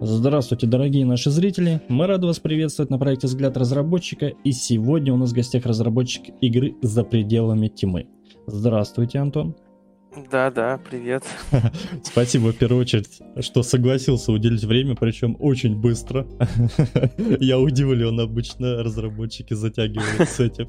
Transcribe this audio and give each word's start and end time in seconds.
Здравствуйте, 0.00 0.68
дорогие 0.68 1.04
наши 1.04 1.28
зрители! 1.28 1.82
Мы 1.88 2.06
рады 2.06 2.28
вас 2.28 2.38
приветствовать 2.38 2.88
на 2.88 2.98
проекте 3.00 3.26
«Взгляд 3.26 3.56
разработчика» 3.56 4.26
и 4.44 4.52
сегодня 4.52 5.12
у 5.12 5.16
нас 5.16 5.32
в 5.32 5.34
гостях 5.34 5.66
разработчик 5.66 6.26
игры 6.40 6.76
«За 6.82 7.02
пределами 7.02 7.66
тьмы». 7.66 8.06
Здравствуйте, 8.46 9.18
Антон. 9.18 9.56
Да-да, 10.30 10.78
привет. 10.88 11.24
Спасибо 12.04 12.52
в 12.52 12.56
первую 12.56 12.82
очередь, 12.82 13.20
что 13.40 13.64
согласился 13.64 14.30
уделить 14.30 14.62
время, 14.62 14.94
причем 14.94 15.36
очень 15.40 15.74
быстро. 15.74 16.28
Я 17.40 17.58
удивлен, 17.58 18.20
обычно 18.20 18.84
разработчики 18.84 19.54
затягивают 19.54 20.28
с 20.28 20.38
этим. 20.38 20.68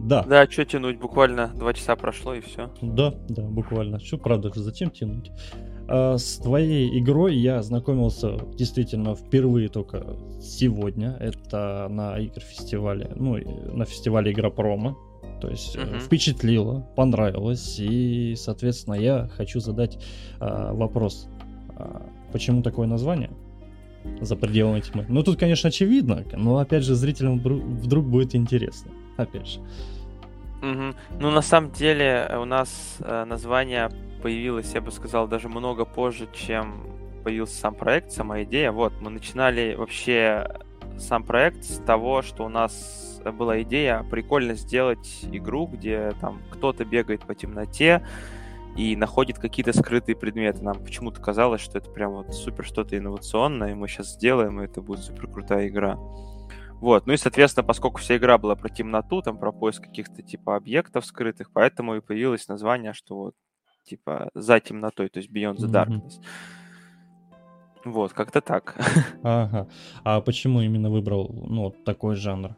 Да. 0.00 0.24
Да, 0.24 0.50
что 0.50 0.64
тянуть, 0.64 0.98
буквально 0.98 1.52
два 1.54 1.72
часа 1.72 1.94
прошло 1.94 2.34
и 2.34 2.40
все. 2.40 2.72
Да, 2.82 3.14
да, 3.28 3.42
буквально. 3.42 4.00
Что, 4.00 4.18
правда 4.18 4.52
же, 4.52 4.60
зачем 4.60 4.90
тянуть? 4.90 5.30
А, 5.88 6.18
с 6.18 6.36
твоей 6.36 6.98
игрой 6.98 7.36
я 7.36 7.62
знакомился 7.62 8.38
действительно 8.54 9.14
впервые 9.14 9.68
только 9.68 10.16
сегодня. 10.40 11.16
Это 11.18 11.88
на 11.90 12.18
игр-фестивале, 12.18 13.10
ну, 13.16 13.38
на 13.74 13.84
фестивале 13.84 14.32
Игра 14.32 14.50
Промо. 14.50 14.96
То 15.40 15.48
есть 15.48 15.76
uh-huh. 15.76 16.00
впечатлило, 16.00 16.86
понравилось. 16.96 17.78
И, 17.78 18.34
соответственно, 18.36 18.94
я 18.94 19.28
хочу 19.28 19.60
задать 19.60 19.98
а, 20.40 20.74
вопрос. 20.74 21.28
А, 21.76 22.02
почему 22.32 22.62
такое 22.62 22.86
название? 22.86 23.30
За 24.20 24.36
пределами 24.36 24.80
тьмы. 24.80 25.06
Ну, 25.08 25.22
тут, 25.22 25.38
конечно, 25.38 25.68
очевидно, 25.68 26.24
но 26.32 26.58
опять 26.58 26.84
же, 26.84 26.94
зрителям 26.94 27.40
вдруг 27.40 28.06
будет 28.06 28.34
интересно. 28.34 28.90
Опять 29.16 29.48
же. 29.48 29.60
Угу. 30.62 30.94
Ну, 31.20 31.30
на 31.30 31.42
самом 31.42 31.70
деле, 31.70 32.36
у 32.40 32.44
нас 32.44 32.96
э, 33.00 33.24
название 33.24 33.90
появилось, 34.22 34.72
я 34.74 34.80
бы 34.80 34.90
сказал, 34.90 35.28
даже 35.28 35.48
много 35.48 35.84
позже, 35.84 36.28
чем 36.32 36.84
появился 37.22 37.58
сам 37.58 37.74
проект, 37.74 38.12
сама 38.12 38.42
идея. 38.42 38.72
Вот, 38.72 38.92
мы 39.00 39.10
начинали 39.10 39.74
вообще 39.74 40.48
сам 40.98 41.22
проект 41.22 41.64
с 41.64 41.78
того, 41.78 42.22
что 42.22 42.44
у 42.44 42.48
нас 42.48 43.20
была 43.32 43.62
идея 43.62 44.04
прикольно 44.10 44.54
сделать 44.54 45.24
игру, 45.30 45.66
где 45.66 46.12
там 46.20 46.40
кто-то 46.50 46.84
бегает 46.84 47.22
по 47.22 47.34
темноте 47.34 48.04
и 48.76 48.96
находит 48.96 49.38
какие-то 49.38 49.72
скрытые 49.72 50.16
предметы. 50.16 50.62
Нам 50.62 50.82
почему-то 50.82 51.20
казалось, 51.20 51.60
что 51.60 51.78
это 51.78 51.90
прям 51.90 52.12
вот 52.12 52.32
супер 52.34 52.64
что-то 52.64 52.96
инновационное, 52.96 53.72
и 53.72 53.74
мы 53.74 53.88
сейчас 53.88 54.14
сделаем, 54.14 54.60
и 54.60 54.64
это 54.64 54.80
будет 54.80 55.00
супер 55.00 55.26
крутая 55.26 55.68
игра. 55.68 55.98
Вот, 56.80 57.06
ну 57.06 57.12
и, 57.12 57.16
соответственно, 57.16 57.66
поскольку 57.66 57.98
вся 57.98 58.16
игра 58.16 58.38
была 58.38 58.54
про 58.54 58.68
темноту, 58.68 59.20
там, 59.20 59.38
про 59.38 59.52
поиск 59.52 59.82
каких-то, 59.82 60.22
типа, 60.22 60.56
объектов 60.56 61.04
скрытых, 61.04 61.50
поэтому 61.52 61.96
и 61.96 62.00
появилось 62.00 62.46
название, 62.48 62.92
что 62.92 63.16
вот, 63.16 63.34
типа, 63.84 64.30
за 64.34 64.60
темнотой, 64.60 65.08
то 65.08 65.18
есть 65.18 65.30
Beyond 65.30 65.56
the 65.56 65.70
Darkness. 65.70 66.20
Mm-hmm. 66.20 66.24
Вот, 67.84 68.12
как-то 68.12 68.40
так. 68.40 68.76
Ага. 69.22 69.68
А 70.04 70.20
почему 70.20 70.60
именно 70.60 70.90
выбрал, 70.90 71.30
ну, 71.32 71.70
такой 71.70 72.14
жанр? 72.14 72.56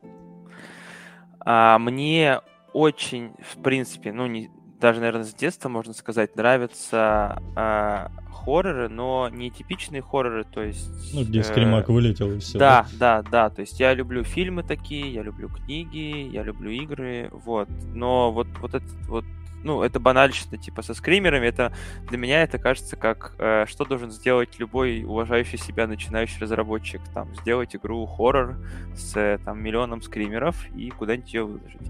А, 1.40 1.78
мне 1.78 2.40
очень, 2.72 3.32
в 3.38 3.62
принципе, 3.62 4.12
ну, 4.12 4.26
не, 4.26 4.50
даже, 4.80 5.00
наверное, 5.00 5.24
с 5.24 5.34
детства, 5.34 5.68
можно 5.68 5.92
сказать, 5.92 6.36
нравятся 6.36 7.42
а, 7.54 8.10
хорроры, 8.32 8.88
но 8.88 9.28
не 9.28 9.50
типичные 9.50 10.02
хорроры, 10.02 10.44
то 10.44 10.62
есть... 10.62 10.88
Ну, 11.14 11.22
где 11.22 11.42
скримак 11.42 11.88
э, 11.88 11.92
вылетел 11.92 12.32
и 12.32 12.38
все. 12.38 12.58
Да, 12.58 12.86
да, 12.92 13.22
да, 13.22 13.30
да, 13.30 13.50
то 13.50 13.60
есть 13.60 13.78
я 13.78 13.94
люблю 13.94 14.24
фильмы 14.24 14.62
такие, 14.62 15.12
я 15.12 15.22
люблю 15.22 15.48
книги, 15.48 16.28
я 16.32 16.42
люблю 16.42 16.70
игры, 16.70 17.28
вот, 17.32 17.68
но 17.94 18.32
вот, 18.32 18.48
вот 18.60 18.74
этот 18.74 19.06
вот 19.06 19.24
ну, 19.64 19.82
это 19.82 20.00
банальщина, 20.00 20.56
типа, 20.58 20.82
со 20.82 20.94
скримерами, 20.94 21.46
это 21.46 21.72
для 22.08 22.18
меня 22.18 22.42
это 22.42 22.58
кажется 22.58 22.96
как, 22.96 23.34
э, 23.38 23.66
что 23.68 23.84
должен 23.84 24.10
сделать 24.10 24.58
любой 24.58 25.04
уважающий 25.04 25.58
себя 25.58 25.86
начинающий 25.86 26.40
разработчик, 26.40 27.00
там, 27.12 27.34
сделать 27.36 27.74
игру 27.76 28.04
хоррор 28.06 28.56
с, 28.94 29.16
э, 29.16 29.38
там, 29.44 29.62
миллионом 29.62 30.02
скримеров 30.02 30.56
и 30.74 30.90
куда-нибудь 30.90 31.32
ее 31.32 31.44
выложить. 31.44 31.80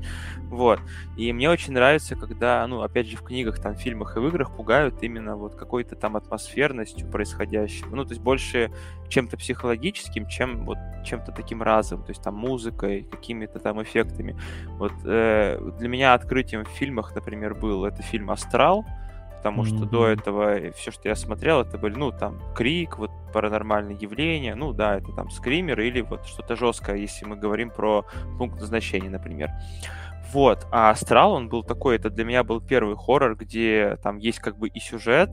Вот. 0.45 0.81
И 1.17 1.33
мне 1.33 1.51
очень 1.51 1.73
нравится, 1.73 2.17
когда, 2.17 2.67
ну, 2.67 2.83
опять 2.83 3.07
же, 3.07 3.17
в 3.17 3.23
книгах, 3.23 3.61
там, 3.61 3.75
фильмах 3.75 4.17
и 4.17 4.21
в 4.21 4.27
играх 4.27 4.55
пугают 4.55 5.03
именно 5.03 5.37
вот 5.37 5.55
какой-то 5.55 5.97
там 5.97 6.17
атмосферностью 6.17 7.09
происходящего. 7.09 7.95
Ну, 7.95 8.05
то 8.05 8.11
есть 8.11 8.23
больше 8.23 8.71
чем-то 9.09 9.37
психологическим, 9.37 10.27
чем 10.27 10.65
вот 10.65 10.79
чем-то 11.05 11.33
таким 11.33 11.63
разовым, 11.63 12.05
то 12.05 12.11
есть 12.11 12.23
там 12.23 12.35
музыкой, 12.35 13.07
какими-то 13.11 13.59
там 13.59 13.83
эффектами. 13.83 14.37
Вот 14.79 14.93
э, 15.05 15.59
для 15.79 15.89
меня 15.89 16.15
открытием 16.15 16.65
в 16.65 16.69
фильмах, 16.69 17.15
например, 17.15 17.55
был 17.61 17.85
это 17.85 18.03
фильм 18.03 18.31
«Астрал», 18.31 18.85
потому 19.37 19.63
mm-hmm. 19.63 19.77
что 19.77 19.87
до 19.87 20.07
этого 20.07 20.73
все, 20.73 20.91
что 20.91 21.09
я 21.09 21.15
смотрел, 21.15 21.61
это 21.61 21.79
были, 21.79 21.95
ну, 21.95 22.13
там, 22.13 22.41
крик, 22.55 22.99
вот 22.99 23.11
паранормальные 23.33 23.97
явления, 24.01 24.55
ну, 24.55 24.73
да, 24.73 24.97
это 24.97 25.13
там 25.13 25.31
скример 25.31 25.81
или 25.81 26.01
вот 26.01 26.27
что-то 26.27 26.57
жесткое, 26.57 26.97
если 26.97 27.25
мы 27.25 27.37
говорим 27.37 27.71
про 27.71 28.05
пункт 28.39 28.61
назначения, 28.61 29.11
например. 29.11 29.51
Вот, 30.33 30.67
а 30.71 30.91
Астрал, 30.91 31.33
он 31.33 31.49
был 31.49 31.65
такой, 31.65 31.97
это 31.97 32.09
для 32.09 32.25
меня 32.25 32.45
был 32.45 32.61
первый 32.61 32.97
хоррор, 32.97 33.35
где 33.37 33.99
там 34.03 34.19
есть 34.19 34.39
как 34.39 34.59
бы 34.59 34.69
и 34.69 34.79
сюжет, 34.79 35.31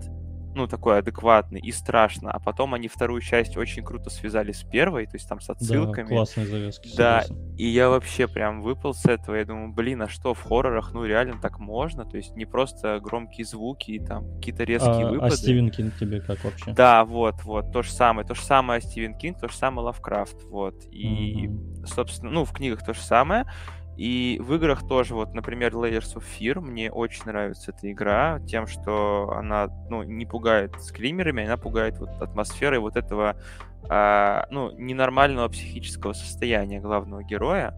ну, 0.57 0.67
такой 0.67 0.97
адекватный 0.97 1.59
и 1.59 1.71
страшно, 1.71 2.31
а 2.31 2.39
потом 2.39 2.73
они 2.73 2.87
вторую 2.87 3.21
часть 3.21 3.55
очень 3.57 3.83
круто 3.83 4.09
связали 4.09 4.51
с 4.51 4.63
первой, 4.63 5.05
то 5.05 5.15
есть 5.15 5.29
там 5.29 5.39
с 5.39 5.49
отсылками. 5.49 6.09
Да, 6.09 6.15
классные 6.15 6.47
завязки. 6.47 6.89
Да, 6.97 7.23
и 7.57 7.67
я 7.67 7.89
вообще 7.89 8.27
прям 8.27 8.61
выпал 8.61 8.93
с 8.93 9.05
этого, 9.05 9.35
я 9.35 9.45
думаю, 9.45 9.71
блин, 9.71 10.01
а 10.01 10.07
что 10.07 10.33
в 10.33 10.41
хоррорах, 10.41 10.93
ну, 10.93 11.05
реально 11.05 11.39
так 11.39 11.59
можно, 11.59 12.05
то 12.05 12.17
есть 12.17 12.35
не 12.35 12.45
просто 12.45 12.99
громкие 12.99 13.45
звуки 13.45 13.91
и 13.91 13.99
там 13.99 14.35
какие-то 14.35 14.63
резкие 14.63 15.05
а, 15.05 15.11
выпады. 15.11 15.33
А 15.33 15.37
Стивен 15.37 15.69
Кинг 15.69 15.95
тебе 15.97 16.19
как 16.21 16.43
вообще? 16.43 16.73
Да, 16.73 17.05
вот, 17.05 17.43
вот, 17.43 17.71
то 17.71 17.83
же 17.83 17.91
самое, 17.91 18.27
то 18.27 18.33
же 18.33 18.41
самое 18.41 18.81
Стивен 18.81 19.15
Кинг, 19.15 19.39
то 19.39 19.47
же 19.47 19.55
самое 19.55 19.85
Лавкрафт, 19.85 20.43
вот, 20.49 20.83
и, 20.91 21.47
mm-hmm. 21.47 21.85
собственно, 21.85 22.31
ну, 22.31 22.45
в 22.45 22.51
книгах 22.51 22.83
то 22.83 22.93
же 22.93 23.01
самое, 23.01 23.45
и 23.97 24.39
в 24.39 24.53
играх 24.53 24.87
тоже, 24.87 25.15
вот, 25.15 25.33
например, 25.33 25.73
Layers 25.73 26.15
of 26.15 26.23
Fear, 26.23 26.61
мне 26.61 26.91
очень 26.91 27.25
нравится 27.25 27.71
эта 27.75 27.91
игра 27.91 28.39
тем, 28.47 28.67
что 28.67 29.33
она, 29.35 29.69
ну, 29.89 30.03
не 30.03 30.27
пугает 30.27 30.79
скримерами, 30.81 31.45
она 31.45 31.57
пугает 31.57 31.97
вот 31.97 32.09
атмосферой 32.21 32.77
вот 32.79 32.95
этого, 32.95 33.35
а, 33.89 34.45
ну, 34.51 34.71
ненормального 34.71 35.47
психического 35.47 36.13
состояния 36.13 36.79
главного 36.79 37.23
героя. 37.23 37.73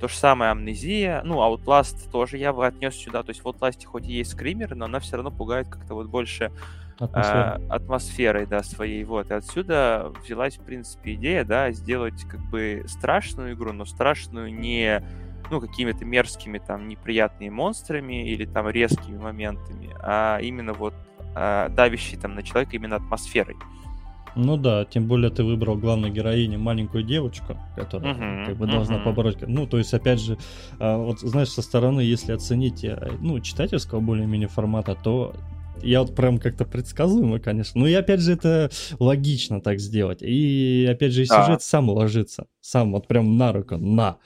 То 0.00 0.06
же 0.06 0.14
самое 0.14 0.52
амнезия, 0.52 1.22
ну, 1.24 1.38
Outlast 1.38 2.08
тоже 2.12 2.38
я 2.38 2.52
бы 2.52 2.64
отнес 2.64 2.94
сюда, 2.94 3.24
то 3.24 3.30
есть 3.30 3.42
в 3.42 3.46
Outlast 3.48 3.84
хоть 3.84 4.06
и 4.06 4.12
есть 4.12 4.30
скримеры, 4.30 4.76
но 4.76 4.84
она 4.84 5.00
все 5.00 5.16
равно 5.16 5.32
пугает 5.32 5.66
как-то 5.68 5.94
вот 5.94 6.06
больше 6.06 6.52
Атмосфера. 7.00 7.60
а, 7.68 7.74
атмосферой, 7.74 8.46
да, 8.46 8.62
своей, 8.62 9.02
вот. 9.02 9.28
И 9.32 9.34
отсюда 9.34 10.12
взялась, 10.22 10.56
в 10.56 10.62
принципе, 10.62 11.14
идея, 11.14 11.44
да, 11.44 11.72
сделать 11.72 12.22
как 12.30 12.40
бы 12.50 12.84
страшную 12.86 13.54
игру, 13.54 13.72
но 13.72 13.84
страшную 13.84 14.54
не 14.54 15.02
ну, 15.50 15.60
какими-то 15.60 16.04
мерзкими, 16.04 16.58
там, 16.58 16.88
неприятными 16.88 17.50
монстрами 17.50 18.28
или 18.28 18.44
там 18.44 18.68
резкими 18.68 19.18
моментами, 19.18 19.90
а 20.02 20.38
именно 20.40 20.72
вот 20.72 20.94
а, 21.34 21.68
давящий 21.68 22.16
там 22.16 22.34
на 22.34 22.42
человека 22.42 22.76
именно 22.76 22.96
атмосферой. 22.96 23.56
Ну 24.36 24.56
да, 24.56 24.84
тем 24.84 25.06
более 25.06 25.30
ты 25.30 25.44
выбрал 25.44 25.76
главной 25.76 26.10
героиню 26.10 26.58
маленькую 26.58 27.04
девочку, 27.04 27.56
которая 27.76 28.14
uh-huh, 28.14 28.46
как 28.46 28.56
бы 28.56 28.66
uh-huh. 28.66 28.70
должна 28.72 28.98
побороть. 28.98 29.46
Ну, 29.46 29.66
то 29.66 29.78
есть, 29.78 29.94
опять 29.94 30.20
же, 30.20 30.38
а, 30.80 30.96
вот 30.98 31.20
знаешь, 31.20 31.50
со 31.50 31.62
стороны, 31.62 32.00
если 32.00 32.32
оценить, 32.32 32.84
э, 32.84 33.12
ну, 33.20 33.38
читательского 33.38 34.00
более-менее 34.00 34.48
формата, 34.48 34.96
то 35.00 35.34
я 35.82 36.00
вот 36.00 36.14
прям 36.14 36.38
как-то 36.38 36.64
предсказуемо, 36.64 37.38
конечно. 37.38 37.80
Ну 37.80 37.86
и 37.86 37.92
опять 37.92 38.20
же, 38.20 38.32
это 38.32 38.70
логично 38.98 39.60
так 39.60 39.80
сделать. 39.80 40.22
И 40.22 40.88
опять 40.90 41.12
же, 41.12 41.22
и 41.22 41.26
сюжет 41.26 41.46
да. 41.46 41.58
сам 41.60 41.90
ложится. 41.90 42.46
Сам 42.60 42.92
вот 42.92 43.06
прям 43.06 43.36
на 43.36 43.52
руку, 43.52 43.76
на. 43.76 44.18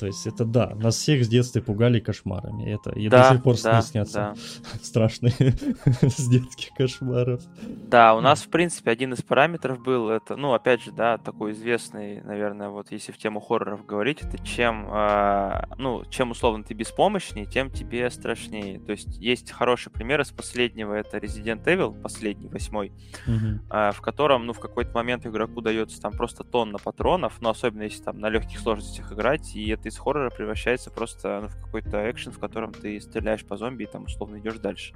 То 0.00 0.06
есть 0.06 0.26
это 0.26 0.46
да, 0.46 0.74
нас 0.76 0.96
всех 0.96 1.22
с 1.26 1.28
детства 1.28 1.60
пугали 1.60 2.00
кошмарами. 2.00 2.72
Это 2.72 2.90
и 2.90 3.10
да, 3.10 3.28
до 3.28 3.34
сих 3.34 3.42
пор 3.42 3.56
да, 3.62 3.82
снятся 3.82 4.34
да. 4.34 4.34
страшные 4.82 5.32
с 6.02 6.26
детских 6.26 6.70
кошмаров. 6.74 7.42
Да, 7.60 8.14
у 8.14 8.22
нас, 8.22 8.42
в 8.42 8.48
принципе, 8.48 8.90
один 8.90 9.12
из 9.12 9.20
параметров 9.22 9.82
был, 9.82 10.08
это, 10.08 10.36
ну, 10.36 10.54
опять 10.54 10.82
же, 10.82 10.90
да, 10.90 11.18
такой 11.18 11.52
известный, 11.52 12.22
наверное, 12.22 12.70
вот 12.70 12.90
если 12.92 13.12
в 13.12 13.18
тему 13.18 13.40
хорроров 13.40 13.84
говорить, 13.84 14.22
это 14.22 14.42
чем, 14.42 14.88
э, 14.90 15.64
ну, 15.76 16.04
чем 16.08 16.30
условно 16.30 16.64
ты 16.64 16.72
беспомощнее, 16.72 17.44
тем 17.44 17.70
тебе 17.70 18.10
страшнее. 18.10 18.80
То 18.80 18.92
есть 18.92 19.18
есть 19.18 19.50
хороший 19.52 19.92
пример 19.92 20.22
из 20.22 20.30
последнего, 20.30 20.94
это 20.94 21.18
Resident 21.18 21.62
Evil, 21.64 22.00
последний, 22.00 22.48
восьмой, 22.48 22.90
угу. 23.26 23.60
э, 23.70 23.92
в 23.92 24.00
котором, 24.00 24.46
ну, 24.46 24.54
в 24.54 24.60
какой-то 24.60 24.92
момент 24.94 25.26
игроку 25.26 25.60
дается 25.60 26.00
там 26.00 26.12
просто 26.12 26.42
тонна 26.42 26.78
патронов, 26.78 27.42
но 27.42 27.50
особенно 27.50 27.82
если 27.82 28.02
там 28.02 28.18
на 28.18 28.30
легких 28.30 28.58
сложностях 28.60 29.12
играть, 29.12 29.54
и 29.54 29.68
это 29.68 29.89
из 29.90 29.98
хоррора 29.98 30.30
превращается 30.30 30.90
просто 30.90 31.40
ну, 31.42 31.48
в 31.48 31.56
какой-то 31.62 32.10
экшен, 32.10 32.32
в 32.32 32.38
котором 32.38 32.72
ты 32.72 33.00
стреляешь 33.00 33.44
по 33.44 33.56
зомби 33.56 33.84
и 33.84 33.86
там 33.86 34.04
условно 34.04 34.38
идешь 34.38 34.58
дальше. 34.58 34.94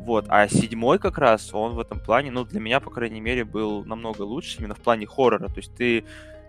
Вот. 0.00 0.26
А 0.28 0.48
седьмой 0.48 0.98
как 0.98 1.18
раз, 1.18 1.54
он 1.54 1.74
в 1.74 1.80
этом 1.80 2.00
плане, 2.00 2.30
ну, 2.30 2.44
для 2.44 2.60
меня, 2.60 2.80
по 2.80 2.90
крайней 2.90 3.20
мере, 3.20 3.44
был 3.44 3.84
намного 3.84 4.22
лучше 4.22 4.58
именно 4.58 4.74
в 4.74 4.80
плане 4.80 5.06
хоррора. 5.06 5.48
То 5.48 5.58
есть 5.58 5.74
ты 5.74 6.04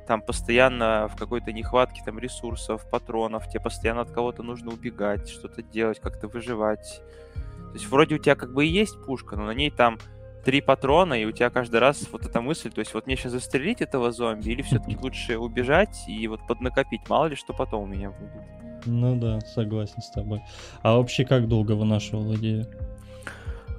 там 0.07 0.21
постоянно 0.21 1.07
в 1.07 1.15
какой-то 1.15 1.51
нехватке 1.51 2.01
там 2.05 2.19
ресурсов, 2.19 2.89
патронов, 2.89 3.47
тебе 3.49 3.59
постоянно 3.59 4.01
от 4.01 4.11
кого-то 4.11 4.43
нужно 4.43 4.71
убегать, 4.71 5.29
что-то 5.29 5.61
делать, 5.63 5.99
как-то 5.99 6.27
выживать. 6.27 7.01
То 7.33 7.73
есть 7.73 7.87
вроде 7.87 8.15
у 8.15 8.17
тебя 8.17 8.35
как 8.35 8.53
бы 8.53 8.65
и 8.65 8.69
есть 8.69 9.03
пушка, 9.05 9.35
но 9.35 9.45
на 9.45 9.51
ней 9.51 9.71
там 9.71 9.97
три 10.45 10.61
патрона, 10.61 11.15
и 11.15 11.25
у 11.25 11.31
тебя 11.31 11.49
каждый 11.49 11.79
раз 11.79 12.07
вот 12.11 12.25
эта 12.25 12.39
мысль, 12.39 12.71
то 12.71 12.79
есть 12.79 12.93
вот 12.93 13.07
мне 13.07 13.17
сейчас 13.17 13.31
застрелить 13.33 13.81
этого 13.81 14.11
зомби, 14.11 14.51
или 14.51 14.61
все-таки 14.61 14.95
лучше 14.95 15.37
убежать 15.37 16.03
и 16.07 16.27
вот 16.27 16.45
поднакопить, 16.47 17.09
мало 17.09 17.25
ли 17.25 17.35
что 17.35 17.51
потом 17.53 17.83
у 17.83 17.87
меня 17.87 18.11
будет. 18.11 18.31
Ну 18.85 19.15
да, 19.19 19.41
согласен 19.41 20.01
с 20.01 20.11
тобой. 20.11 20.41
А 20.83 20.97
вообще 20.97 21.25
как 21.25 21.47
долго 21.47 21.71
вынашивал 21.71 22.35
идею? 22.35 22.67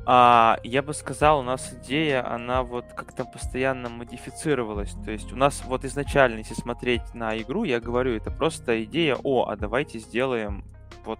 А, 0.08 0.58
я 0.64 0.82
бы 0.82 0.94
сказал, 0.94 1.40
у 1.40 1.42
нас 1.42 1.72
идея, 1.82 2.28
она 2.28 2.62
вот 2.62 2.84
как-то 2.94 3.24
постоянно 3.24 3.88
модифицировалась. 3.88 4.94
То 5.04 5.10
есть 5.12 5.32
у 5.32 5.36
нас 5.36 5.62
вот 5.66 5.84
изначально, 5.84 6.38
если 6.38 6.54
смотреть 6.54 7.14
на 7.14 7.36
игру, 7.38 7.64
я 7.64 7.80
говорю, 7.80 8.12
это 8.14 8.30
просто 8.30 8.84
идея, 8.84 9.16
о, 9.22 9.46
а 9.48 9.56
давайте 9.56 9.98
сделаем 9.98 10.64
вот 11.04 11.18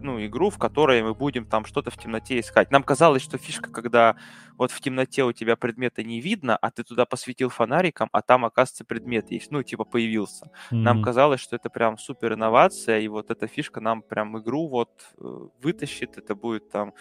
ну, 0.00 0.24
игру, 0.24 0.50
в 0.50 0.58
которой 0.58 1.02
мы 1.02 1.14
будем 1.14 1.44
там 1.44 1.64
что-то 1.64 1.90
в 1.90 1.96
темноте 1.96 2.40
искать. 2.40 2.70
Нам 2.70 2.82
казалось, 2.82 3.22
что 3.22 3.38
фишка, 3.38 3.70
когда 3.70 4.16
вот 4.56 4.70
в 4.70 4.80
темноте 4.80 5.24
у 5.24 5.32
тебя 5.32 5.56
предмета 5.56 6.02
не 6.02 6.20
видно, 6.20 6.56
а 6.56 6.70
ты 6.70 6.82
туда 6.82 7.04
посветил 7.04 7.48
фонариком, 7.50 8.08
а 8.12 8.22
там, 8.22 8.44
оказывается, 8.44 8.84
предмет 8.84 9.30
есть, 9.30 9.50
ну, 9.50 9.62
типа 9.62 9.84
появился. 9.84 10.46
Mm-hmm. 10.46 10.76
Нам 10.76 11.02
казалось, 11.02 11.40
что 11.40 11.56
это 11.56 11.70
прям 11.70 11.98
супер 11.98 12.34
инновация, 12.34 13.00
и 13.00 13.08
вот 13.08 13.30
эта 13.30 13.46
фишка 13.46 13.80
нам 13.80 14.02
прям 14.02 14.38
игру 14.38 14.68
вот 14.68 14.90
э, 15.18 15.48
вытащит, 15.62 16.16
это 16.18 16.34
будет 16.34 16.70
там 16.70 16.94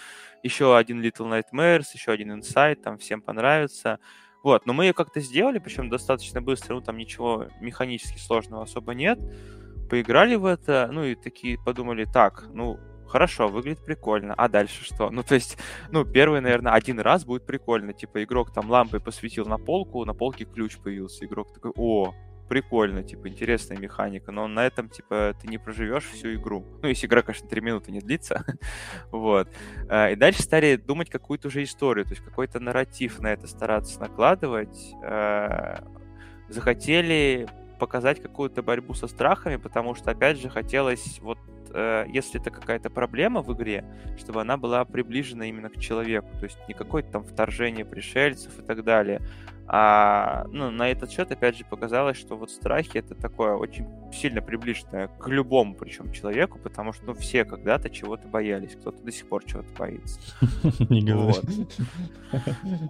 еще 0.44 0.78
один 0.78 1.02
Little 1.02 1.30
Nightmares, 1.30 1.86
еще 1.94 2.12
один 2.12 2.32
Inside, 2.34 2.76
там 2.76 2.98
всем 2.98 3.22
понравится. 3.22 4.00
Вот, 4.44 4.66
но 4.66 4.72
мы 4.74 4.86
ее 4.86 4.94
как-то 4.94 5.20
сделали, 5.20 5.60
причем 5.60 5.90
достаточно 5.90 6.42
быстро, 6.42 6.76
ну, 6.76 6.82
там 6.82 6.98
ничего 6.98 7.48
механически 7.60 8.20
сложного 8.20 8.64
особо 8.64 8.94
нет 8.94 9.20
поиграли 9.90 10.36
в 10.36 10.46
это, 10.46 10.90
ну 10.92 11.04
и 11.04 11.16
такие 11.16 11.58
подумали, 11.58 12.06
так, 12.06 12.46
ну, 12.54 12.80
хорошо, 13.08 13.48
выглядит 13.48 13.84
прикольно, 13.84 14.34
а 14.36 14.48
дальше 14.48 14.86
что? 14.86 15.10
Ну, 15.10 15.24
то 15.24 15.36
есть, 15.36 15.58
ну, 15.92 16.06
первый, 16.06 16.42
наверное, 16.42 16.74
один 16.74 17.00
раз 17.00 17.26
будет 17.26 17.46
прикольно, 17.46 17.94
типа, 17.94 18.24
игрок 18.24 18.54
там 18.54 18.70
лампой 18.70 19.00
посветил 19.00 19.46
на 19.46 19.58
полку, 19.58 20.06
на 20.06 20.14
полке 20.14 20.46
ключ 20.46 20.78
появился, 20.78 21.26
игрок 21.26 21.52
такой, 21.54 21.72
о, 21.76 22.14
прикольно, 22.48 23.04
типа, 23.04 23.28
интересная 23.30 23.78
механика, 23.78 24.32
но 24.32 24.48
на 24.48 24.66
этом, 24.66 24.90
типа, 24.90 25.36
ты 25.42 25.48
не 25.48 25.58
проживешь 25.58 26.06
всю 26.06 26.34
игру. 26.34 26.66
Ну, 26.82 26.90
если 26.90 27.08
игра, 27.08 27.22
конечно, 27.22 27.48
три 27.48 27.62
минуты 27.62 27.92
не 27.92 28.00
длится, 28.00 28.44
вот. 29.12 29.50
А, 29.90 30.10
и 30.10 30.16
дальше 30.16 30.44
стали 30.44 30.76
думать 30.76 31.10
какую-то 31.10 31.48
уже 31.48 31.64
историю, 31.64 32.06
то 32.06 32.12
есть 32.12 32.24
какой-то 32.24 32.60
нарратив 32.60 33.20
на 33.20 33.28
это 33.28 33.48
стараться 33.48 34.00
накладывать. 34.00 34.94
А, 35.04 35.84
захотели 36.50 37.48
показать 37.80 38.22
какую-то 38.22 38.62
борьбу 38.62 38.94
со 38.94 39.08
страхами, 39.08 39.56
потому 39.56 39.96
что, 39.96 40.12
опять 40.12 40.38
же, 40.38 40.50
хотелось 40.50 41.20
вот 41.22 41.40
э, 41.74 42.06
если 42.10 42.40
это 42.40 42.52
какая-то 42.52 42.90
проблема 42.90 43.42
в 43.42 43.52
игре, 43.54 43.86
чтобы 44.18 44.42
она 44.42 44.58
была 44.58 44.86
приближена 44.86 45.46
именно 45.46 45.70
к 45.70 45.80
человеку, 45.80 46.30
то 46.40 46.46
есть 46.46 46.58
не 46.68 46.74
какое-то 46.74 47.12
там 47.12 47.24
вторжение 47.24 47.86
пришельцев 47.86 48.60
и 48.60 48.62
так 48.62 48.84
далее, 48.84 49.22
а 49.68 50.46
ну, 50.52 50.72
на 50.72 50.90
этот 50.90 51.12
счет, 51.12 51.32
опять 51.32 51.58
же, 51.58 51.64
показалось, 51.64 52.18
что 52.18 52.36
вот 52.36 52.50
страхи 52.52 52.98
это 52.98 53.14
такое 53.16 53.54
очень 53.54 53.86
сильно 54.12 54.42
приближенное 54.42 55.08
к 55.08 55.28
любому 55.28 55.76
причем 55.76 56.12
человеку, 56.12 56.60
потому 56.60 56.94
что 56.94 57.08
ну, 57.08 57.14
все 57.14 57.46
когда-то 57.46 57.90
чего-то 57.90 58.28
боялись, 58.28 58.76
кто-то 58.76 59.02
до 59.04 59.12
сих 59.12 59.28
пор 59.28 59.44
чего-то 59.46 59.70
боится. 59.78 60.20
Не 60.90 61.02
говори. 61.02 61.68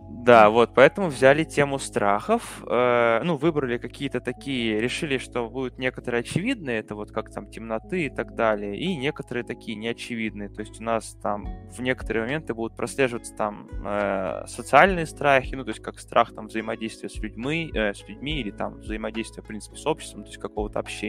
Да, 0.10 0.50
вот, 0.50 0.74
поэтому 0.76 1.08
взяли 1.08 1.44
тему 1.44 1.80
страхов, 1.80 2.64
э, 2.68 3.22
ну, 3.24 3.38
выбрали 3.38 3.78
какие-то 3.78 4.20
такие, 4.20 4.80
решили, 4.80 5.18
что 5.18 5.50
будут 5.50 5.78
некоторые 5.78 6.22
очевидные, 6.22 6.80
это 6.80 6.96
вот 6.96 7.12
как 7.12 7.32
там 7.32 7.50
темноты 7.50 8.06
и 8.06 8.10
так 8.10 8.36
далее, 8.36 8.78
и 8.78 8.96
некоторые 8.96 9.44
такие 9.44 9.78
неочевидные, 9.78 10.50
то 10.50 10.62
есть 10.62 10.80
у 10.82 10.84
нас 10.84 11.18
там 11.22 11.48
в 11.72 11.82
некоторые 11.82 12.24
моменты 12.24 12.54
будут 12.54 12.76
прослеживаться 12.76 13.36
там 13.36 13.68
э, 13.86 14.46
социальные 14.48 15.06
страхи, 15.06 15.56
ну, 15.56 15.64
то 15.64 15.70
есть 15.70 15.82
как 15.82 16.00
страх 16.00 16.34
там 16.34 16.48
взаимодействия 16.48 16.70
взаимодействия 16.70 17.10
с 17.10 17.16
людьми, 17.18 17.72
э, 17.74 17.94
с 17.94 18.08
людьми 18.08 18.40
или 18.40 18.52
там 18.52 18.76
взаимодействия, 18.80 19.42
в 19.42 19.48
принципе, 19.48 19.78
с 19.78 19.86
обществом, 19.86 20.24
то 20.24 20.30
есть 20.30 20.40
какого-то 20.40 20.80
общения. 20.80 21.09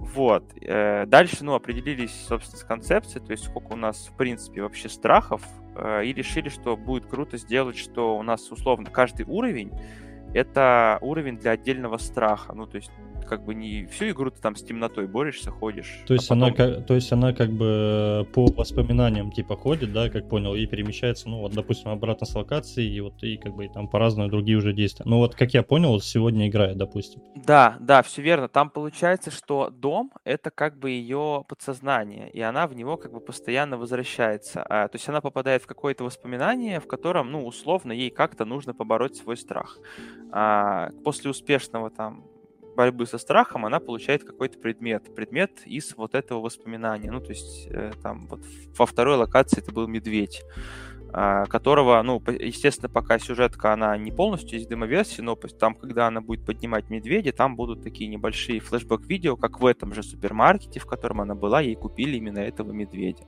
Вот. 0.00 0.52
Э, 0.60 1.06
дальше, 1.06 1.44
ну, 1.44 1.54
определились, 1.54 2.14
собственно, 2.26 2.58
с 2.58 2.64
концепцией, 2.64 3.24
то 3.24 3.30
есть 3.32 3.44
сколько 3.44 3.74
у 3.74 3.76
нас, 3.76 4.08
в 4.12 4.16
принципе, 4.16 4.62
вообще 4.62 4.88
страхов, 4.88 5.42
э, 5.76 6.04
и 6.06 6.12
решили, 6.12 6.48
что 6.48 6.76
будет 6.76 7.06
круто 7.06 7.36
сделать, 7.36 7.76
что 7.76 8.16
у 8.18 8.22
нас, 8.22 8.50
условно, 8.50 8.90
каждый 8.90 9.26
уровень— 9.26 9.72
это 10.34 10.98
уровень 11.00 11.38
для 11.38 11.52
отдельного 11.52 11.98
страха. 11.98 12.52
Ну, 12.54 12.66
то 12.66 12.76
есть 12.76 12.90
как 13.30 13.44
бы 13.44 13.54
не 13.54 13.86
всю 13.86 14.10
игру 14.10 14.32
ты 14.32 14.40
там 14.40 14.56
с 14.56 14.62
темнотой 14.64 15.06
борешься, 15.06 15.52
ходишь. 15.52 16.02
То 16.08 16.14
есть, 16.14 16.28
а 16.28 16.34
потом... 16.34 16.54
она, 16.58 16.80
то 16.80 16.94
есть 16.94 17.12
она 17.12 17.32
как 17.32 17.50
бы 17.52 18.26
по 18.34 18.46
воспоминаниям 18.46 19.30
типа 19.30 19.56
ходит, 19.56 19.92
да, 19.92 20.10
как 20.10 20.28
понял, 20.28 20.56
и 20.56 20.66
перемещается, 20.66 21.28
ну 21.28 21.38
вот, 21.38 21.52
допустим, 21.52 21.90
обратно 21.90 22.26
с 22.26 22.34
локации, 22.34 22.84
и 22.84 23.00
вот 23.00 23.22
и 23.22 23.36
как 23.36 23.54
бы 23.54 23.66
и 23.66 23.68
там 23.68 23.86
по-разному 23.86 24.28
другие 24.28 24.58
уже 24.58 24.72
действия. 24.72 25.04
Ну 25.06 25.18
вот, 25.18 25.36
как 25.36 25.54
я 25.54 25.62
понял, 25.62 26.00
сегодня 26.00 26.48
играет, 26.48 26.76
допустим. 26.76 27.22
Да, 27.36 27.76
да, 27.78 28.02
все 28.02 28.20
верно. 28.20 28.48
Там 28.48 28.68
получается, 28.68 29.30
что 29.30 29.70
дом— 29.70 30.10
это 30.24 30.50
как 30.50 30.76
бы 30.76 30.90
ее 30.90 31.44
подсознание, 31.48 32.28
и 32.30 32.40
она 32.40 32.66
в 32.66 32.74
него 32.74 32.96
как 32.96 33.12
бы 33.12 33.20
постоянно 33.20 33.78
возвращается. 33.78 34.64
А, 34.68 34.88
то 34.88 34.96
есть 34.96 35.08
она 35.08 35.20
попадает 35.20 35.62
в 35.62 35.66
какое-то 35.66 36.02
воспоминание, 36.02 36.80
в 36.80 36.88
котором, 36.88 37.30
ну, 37.30 37.46
условно, 37.46 37.92
ей 37.92 38.10
как-то 38.10 38.44
нужно 38.44 38.74
побороть 38.74 39.14
свой 39.14 39.36
страх. 39.36 39.78
А, 40.32 40.90
после 41.04 41.30
успешного 41.30 41.90
там 41.90 42.24
борьбы 42.76 43.06
со 43.06 43.18
страхом 43.18 43.66
она 43.66 43.80
получает 43.80 44.24
какой-то 44.24 44.58
предмет. 44.58 45.14
Предмет 45.14 45.62
из 45.64 45.94
вот 45.96 46.14
этого 46.14 46.40
воспоминания. 46.40 47.10
Ну, 47.10 47.20
то 47.20 47.30
есть 47.30 47.66
э, 47.70 47.92
там 48.02 48.26
вот 48.28 48.40
во 48.78 48.86
второй 48.86 49.16
локации 49.16 49.60
это 49.60 49.72
был 49.72 49.86
медведь 49.86 50.42
а, 51.12 51.46
которого, 51.46 52.00
ну, 52.02 52.22
естественно, 52.38 52.88
пока 52.88 53.18
сюжетка, 53.18 53.72
она 53.72 53.96
не 53.96 54.12
полностью 54.12 54.58
из 54.58 54.66
демоверсии, 54.66 55.22
но 55.22 55.34
там, 55.34 55.74
когда 55.74 56.06
она 56.06 56.20
будет 56.20 56.46
поднимать 56.46 56.88
медведя, 56.88 57.32
там 57.32 57.56
будут 57.56 57.82
такие 57.82 58.08
небольшие 58.08 58.60
флешбэк-видео, 58.60 59.36
как 59.36 59.60
в 59.60 59.66
этом 59.66 59.92
же 59.92 60.04
супермаркете, 60.04 60.78
в 60.78 60.86
котором 60.86 61.20
она 61.20 61.34
была, 61.34 61.60
ей 61.60 61.74
купили 61.74 62.16
именно 62.16 62.38
этого 62.38 62.70
медведя. 62.70 63.24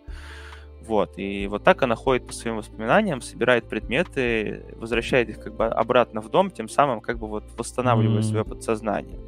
Вот, 0.86 1.16
и 1.16 1.46
вот 1.46 1.62
так 1.62 1.82
она 1.82 1.94
ходит 1.94 2.26
по 2.26 2.32
своим 2.32 2.56
воспоминаниям, 2.56 3.20
собирает 3.20 3.68
предметы, 3.68 4.64
возвращает 4.76 5.28
их 5.28 5.38
как 5.40 5.54
бы 5.54 5.66
обратно 5.66 6.20
в 6.20 6.28
дом, 6.28 6.50
тем 6.50 6.68
самым 6.68 7.00
как 7.00 7.18
бы 7.18 7.28
вот 7.28 7.44
восстанавливая 7.56 8.18
mm-hmm. 8.18 8.22
свое 8.22 8.44
подсознание. 8.44 9.20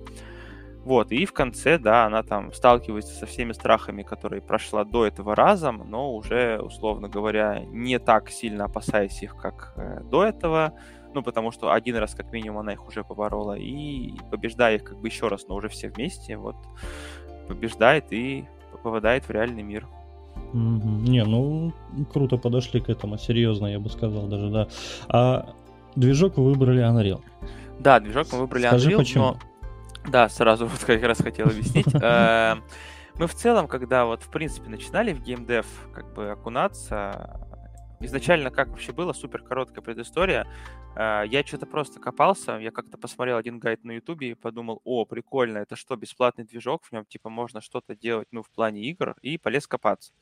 Вот, 0.84 1.12
и 1.12 1.24
в 1.24 1.32
конце, 1.32 1.78
да, 1.78 2.04
она 2.04 2.22
там 2.22 2.52
сталкивается 2.52 3.14
со 3.14 3.24
всеми 3.24 3.52
страхами, 3.52 4.02
которые 4.02 4.42
прошла 4.42 4.84
до 4.84 5.06
этого 5.06 5.34
разом, 5.34 5.82
но 5.88 6.14
уже, 6.14 6.60
условно 6.60 7.08
говоря, 7.08 7.60
не 7.60 7.98
так 7.98 8.30
сильно 8.30 8.64
опасаясь 8.64 9.22
их, 9.22 9.36
как 9.36 9.72
э, 9.76 10.00
до 10.02 10.24
этого, 10.24 10.74
ну, 11.14 11.22
потому 11.22 11.52
что 11.52 11.72
один 11.72 11.96
раз, 11.96 12.14
как 12.14 12.32
минимум, 12.32 12.58
она 12.58 12.72
их 12.72 12.86
уже 12.86 13.04
поборола, 13.04 13.56
и 13.56 14.12
побеждая 14.31 14.76
их 14.76 14.84
как 14.84 14.98
бы 14.98 15.08
еще 15.08 15.29
раз, 15.29 15.46
но 15.48 15.55
уже 15.55 15.69
все 15.69 15.88
вместе, 15.88 16.36
вот, 16.36 16.56
побеждает 17.48 18.12
и 18.12 18.44
попадает 18.82 19.24
в 19.24 19.31
реальный 19.31 19.62
мир. 19.62 19.86
Mm-hmm. 20.55 21.08
Не, 21.08 21.25
ну, 21.25 21.73
круто 22.13 22.37
подошли 22.37 22.81
к 22.81 22.89
этому, 22.89 23.19
серьезно, 23.19 23.67
я 23.67 23.81
бы 23.81 23.91
сказал 23.91 24.29
даже, 24.29 24.51
да. 24.51 24.69
А 25.08 25.55
движок 25.96 26.37
вы 26.37 26.44
выбрали 26.44 26.82
Unreal. 26.82 27.20
Да, 27.81 27.99
движок 27.99 28.29
мы 28.32 28.39
выбрали 28.39 28.69
Скажи, 28.69 28.91
Unreal, 28.91 28.96
почему? 28.99 29.25
но 29.25 29.39
да, 30.08 30.29
сразу 30.29 30.67
вот 30.69 30.79
как 30.84 31.03
раз 31.03 31.19
хотел 31.19 31.46
объяснить. 31.46 31.87
Эм, 31.94 32.63
мы 33.17 33.27
в 33.27 33.34
целом, 33.34 33.67
когда 33.69 34.05
вот 34.05 34.23
в 34.23 34.31
принципе 34.31 34.69
начинали 34.69 35.13
в 35.13 35.23
геймдев 35.23 35.67
как 35.93 36.13
бы 36.15 36.31
окунаться, 36.31 37.41
изначально 38.01 38.51
как 38.51 38.69
вообще 38.69 38.93
было, 38.93 39.13
супер 39.13 39.43
короткая 39.43 39.82
предыстория. 39.82 40.46
Э, 40.96 41.24
я 41.27 41.44
что-то 41.44 41.67
просто 41.67 42.01
копался, 42.01 42.58
я 42.58 42.70
как-то 42.70 42.98
посмотрел 42.98 43.36
один 43.36 43.58
гайд 43.58 43.84
на 43.84 43.93
ютубе 43.93 44.31
и 44.31 44.34
подумал, 44.34 44.81
о, 44.84 45.05
прикольно, 45.05 45.58
это 45.58 45.77
что, 45.77 45.96
бесплатный 45.96 46.44
движок, 46.44 46.84
в 46.84 46.93
нем 46.93 47.05
типа 47.05 47.31
можно 47.31 47.60
что-то 47.60 47.96
делать, 47.96 48.29
ну, 48.32 48.43
в 48.43 48.51
плане 48.51 48.82
игр, 48.82 49.17
и 49.22 49.39
полез 49.39 49.67
копаться. 49.67 50.13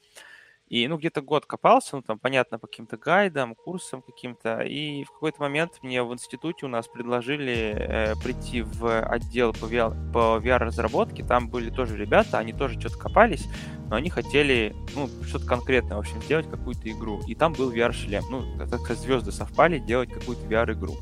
И, 0.73 0.89
ну, 0.89 0.97
где-то 0.97 1.21
год 1.21 1.45
копался, 1.45 1.97
ну, 1.97 2.03
там, 2.03 2.19
понятно, 2.19 2.59
по 2.59 2.67
каким-то 2.67 2.97
гайдам, 2.97 3.55
курсам 3.55 4.01
каким-то. 4.01 4.61
И 4.61 5.05
в 5.05 5.11
какой-то 5.11 5.43
момент 5.43 5.73
мне 5.83 6.03
в 6.03 6.11
институте 6.15 6.65
у 6.65 6.69
нас 6.71 6.89
предложили 6.89 7.75
э, 7.77 8.15
прийти 8.25 8.63
в 8.63 9.03
отдел 9.03 9.53
по, 9.53 9.67
VR, 9.67 10.13
по 10.15 10.41
VR-разработке. 10.43 11.25
Там 11.25 11.51
были 11.51 11.69
тоже 11.69 11.99
ребята, 11.99 12.39
они 12.39 12.55
тоже 12.55 12.81
что-то 12.81 12.97
копались, 12.97 13.47
но 13.91 13.97
они 13.97 14.09
хотели, 14.09 14.75
ну, 14.95 15.11
что-то 15.27 15.45
конкретное, 15.45 15.99
в 15.99 16.01
общем, 16.01 16.23
сделать 16.23 16.49
какую-то 16.49 16.91
игру. 16.91 17.21
И 17.29 17.35
там 17.35 17.53
был 17.53 17.71
VR-шлем. 17.71 18.25
Ну, 18.31 18.43
так 18.57 18.81
сказать, 18.81 18.99
звезды 18.99 19.31
совпали, 19.31 19.79
делать 19.79 20.11
какую-то 20.11 20.47
VR-игру. 20.47 20.97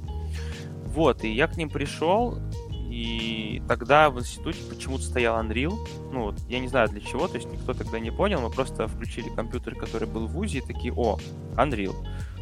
Вот, 0.87 1.23
и 1.23 1.31
я 1.31 1.47
к 1.47 1.57
ним 1.57 1.71
пришел, 1.71 2.37
и 2.91 3.40
тогда 3.69 4.11
в 4.11 4.19
институте 4.19 4.59
почему-то 4.69 5.05
стоял 5.05 5.43
Unreal. 5.43 5.77
Ну, 6.13 6.25
вот, 6.25 6.41
я 6.49 6.59
не 6.59 6.69
знаю 6.69 6.89
для 6.89 7.01
чего, 7.01 7.29
то 7.29 7.37
есть 7.37 7.51
никто 7.51 7.75
тогда 7.75 7.99
не 7.99 8.11
понял. 8.11 8.41
Мы 8.41 8.51
просто 8.51 8.89
включили 8.89 9.29
компьютер, 9.29 9.75
который 9.75 10.09
был 10.09 10.27
в 10.27 10.33
ВУЗе, 10.33 10.59
и 10.59 10.61
такие, 10.61 10.93
о, 10.95 11.19
Unreal. 11.57 11.95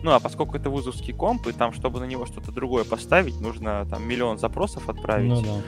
Ну, 0.02 0.12
а 0.12 0.20
поскольку 0.20 0.56
это 0.56 0.70
вузовский 0.70 1.12
комп, 1.12 1.46
и 1.48 1.52
там, 1.52 1.72
чтобы 1.72 2.00
на 2.00 2.04
него 2.04 2.26
что-то 2.26 2.52
другое 2.52 2.84
поставить, 2.84 3.40
нужно 3.40 3.87
там 3.90 4.06
миллион 4.06 4.38
запросов 4.38 4.88
отправить. 4.88 5.30
Ну, 5.30 5.42
да. 5.42 5.60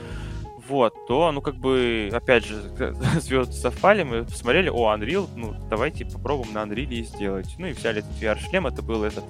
Вот, 0.67 0.93
то, 1.07 1.31
ну, 1.31 1.41
как 1.41 1.55
бы, 1.55 2.09
опять 2.13 2.45
же, 2.45 2.61
звезды 3.19 3.53
совпали, 3.53 4.03
мы 4.03 4.23
посмотрели, 4.23 4.69
о, 4.69 4.95
Unreal, 4.95 5.27
ну, 5.35 5.53
давайте 5.69 6.05
попробуем 6.05 6.53
на 6.53 6.59
Unreal 6.59 7.03
сделать. 7.03 7.55
Ну, 7.57 7.67
и 7.67 7.73
взяли 7.73 7.99
этот 7.99 8.11
VR-шлем, 8.21 8.67
это 8.67 8.81
был 8.81 9.03
этот 9.03 9.25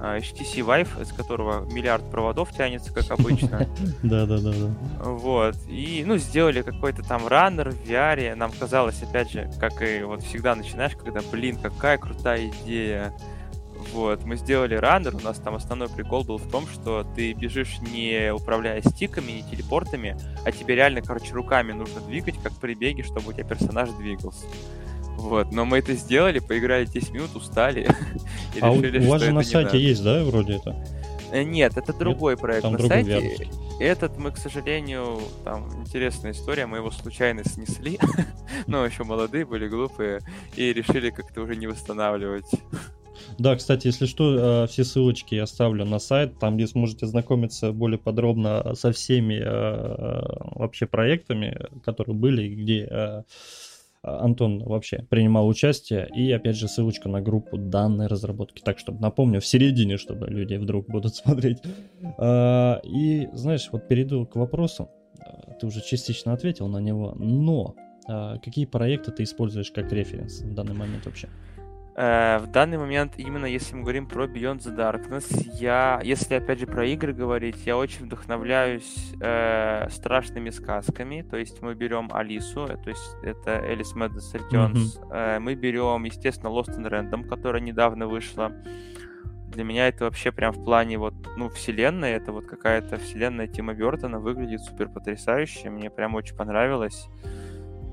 HTC 0.00 0.64
Vive, 0.64 1.02
из 1.02 1.12
которого 1.12 1.70
миллиард 1.70 2.10
проводов 2.10 2.52
тянется, 2.52 2.92
как 2.92 3.10
обычно. 3.10 3.68
Да-да-да. 4.02 4.74
Вот. 4.98 5.56
И, 5.68 6.02
ну, 6.06 6.16
сделали 6.16 6.62
какой-то 6.62 7.02
там 7.02 7.26
раннер 7.26 7.70
в 7.70 7.84
VR. 7.84 8.34
Нам 8.34 8.50
казалось, 8.52 9.02
опять 9.02 9.30
же, 9.30 9.50
как 9.60 9.82
и 9.82 10.02
вот 10.02 10.22
всегда 10.22 10.54
начинаешь, 10.54 10.96
когда, 10.96 11.20
блин, 11.30 11.58
какая 11.60 11.98
крутая 11.98 12.48
идея. 12.48 13.12
Вот, 13.92 14.24
мы 14.24 14.36
сделали 14.36 14.74
раннер, 14.74 15.16
у 15.16 15.20
нас 15.20 15.38
там 15.38 15.54
основной 15.54 15.88
прикол 15.88 16.22
был 16.22 16.36
в 16.36 16.50
том, 16.50 16.66
что 16.66 17.06
ты 17.16 17.32
бежишь 17.32 17.78
не 17.80 18.30
управляя 18.32 18.82
стиками, 18.82 19.32
не 19.32 19.42
телепортами, 19.42 20.16
а 20.44 20.52
тебе 20.52 20.74
реально, 20.74 21.00
короче, 21.00 21.32
руками 21.32 21.72
нужно 21.72 22.00
двигать, 22.02 22.36
как 22.42 22.52
при 22.52 22.74
беге, 22.74 23.02
чтобы 23.02 23.30
у 23.30 23.32
тебя 23.32 23.44
персонаж 23.44 23.88
двигался. 23.90 24.44
Вот, 25.20 25.52
но 25.52 25.66
мы 25.66 25.78
это 25.78 25.92
сделали, 25.92 26.38
поиграли 26.38 26.86
10 26.86 27.10
минут, 27.10 27.36
устали. 27.36 27.88
а 28.60 28.72
решили, 28.72 29.06
у 29.06 29.10
вас 29.10 29.22
же 29.22 29.32
на 29.32 29.42
сайте 29.42 29.78
есть, 29.78 30.02
да, 30.02 30.24
вроде 30.24 30.54
это? 30.54 30.74
Э, 31.30 31.42
нет, 31.42 31.76
это 31.76 31.92
другой 31.92 32.32
Нет? 32.32 32.40
проект 32.40 32.64
на 32.64 32.78
сайте. 32.78 33.20
Вязовский. 33.20 33.50
Этот 33.78 34.18
мы, 34.18 34.30
к 34.30 34.38
сожалению, 34.38 35.20
там 35.44 35.68
интересная 35.80 36.32
история, 36.32 36.66
мы 36.66 36.78
его 36.78 36.90
случайно 36.90 37.44
снесли, 37.44 37.98
но 38.66 38.84
еще 38.84 39.04
молодые 39.04 39.44
были, 39.44 39.68
глупые, 39.68 40.20
и 40.56 40.72
решили 40.72 41.10
как-то 41.10 41.42
уже 41.42 41.54
не 41.54 41.66
восстанавливать. 41.66 42.46
Да, 43.38 43.54
кстати, 43.56 43.86
если 43.86 44.06
что, 44.06 44.64
э, 44.64 44.66
все 44.68 44.84
ссылочки 44.84 45.34
я 45.34 45.42
оставлю 45.42 45.84
на 45.84 45.98
сайт, 45.98 46.38
там 46.38 46.56
где 46.56 46.66
сможете 46.66 47.06
знакомиться 47.06 47.72
более 47.72 47.98
подробно 47.98 48.74
со 48.74 48.92
всеми 48.92 49.34
э, 49.34 50.58
вообще 50.58 50.86
проектами, 50.86 51.68
которые 51.84 52.16
были, 52.16 52.48
где 52.54 53.24
Антон 54.02 54.62
вообще 54.64 55.06
принимал 55.10 55.46
участие. 55.48 56.08
И 56.14 56.30
опять 56.32 56.56
же 56.56 56.68
ссылочка 56.68 57.08
на 57.08 57.20
группу 57.20 57.58
данной 57.58 58.06
разработки. 58.06 58.62
Так, 58.62 58.78
чтобы 58.78 59.00
напомню, 59.00 59.40
в 59.40 59.46
середине, 59.46 59.96
чтобы 59.96 60.28
люди 60.28 60.54
вдруг 60.54 60.86
будут 60.88 61.14
смотреть. 61.16 61.58
А, 62.18 62.80
и 62.84 63.28
знаешь, 63.32 63.68
вот 63.72 63.88
перейду 63.88 64.26
к 64.26 64.36
вопросу. 64.36 64.88
Ты 65.60 65.66
уже 65.66 65.82
частично 65.82 66.32
ответил 66.32 66.68
на 66.68 66.78
него, 66.78 67.14
но 67.16 67.74
а, 68.08 68.38
какие 68.38 68.64
проекты 68.64 69.12
ты 69.12 69.24
используешь 69.24 69.70
как 69.70 69.92
референс 69.92 70.40
в 70.40 70.54
данный 70.54 70.74
момент 70.74 71.04
вообще? 71.04 71.28
Э, 72.00 72.38
в 72.38 72.46
данный 72.46 72.78
момент, 72.78 73.18
именно 73.18 73.44
если 73.44 73.74
мы 73.76 73.82
говорим 73.82 74.06
про 74.06 74.24
Beyond 74.24 74.60
the 74.60 74.74
Darkness, 74.74 75.26
я, 75.52 76.00
если 76.02 76.36
опять 76.36 76.58
же 76.58 76.66
про 76.66 76.86
игры 76.86 77.12
говорить, 77.12 77.66
я 77.66 77.76
очень 77.76 78.06
вдохновляюсь 78.06 79.12
э, 79.20 79.86
страшными 79.90 80.48
сказками. 80.48 81.20
То 81.20 81.36
есть 81.36 81.60
мы 81.60 81.74
берем 81.74 82.08
Алису, 82.10 82.64
э, 82.64 82.78
то 82.78 82.88
есть 82.88 83.16
это 83.22 83.60
Madness 83.94 84.32
Returns. 84.32 84.72
Mm-hmm. 84.72 85.12
Э, 85.12 85.38
мы 85.40 85.54
берем, 85.54 86.04
естественно, 86.04 86.48
Lost 86.48 86.74
in 86.78 86.88
Random, 86.88 87.28
которая 87.28 87.60
недавно 87.60 88.06
вышла. 88.06 88.50
Для 89.48 89.64
меня 89.64 89.88
это 89.88 90.04
вообще 90.04 90.32
прям 90.32 90.54
в 90.54 90.64
плане 90.64 90.96
вот, 90.96 91.12
ну, 91.36 91.50
вселенной, 91.50 92.12
это 92.12 92.32
вот 92.32 92.46
какая-то 92.46 92.96
вселенная 92.96 93.46
Тима 93.46 93.74
Бертона, 93.74 94.20
выглядит 94.20 94.62
супер 94.62 94.88
потрясающе, 94.88 95.68
мне 95.68 95.90
прям 95.90 96.14
очень 96.14 96.34
понравилось. 96.34 97.08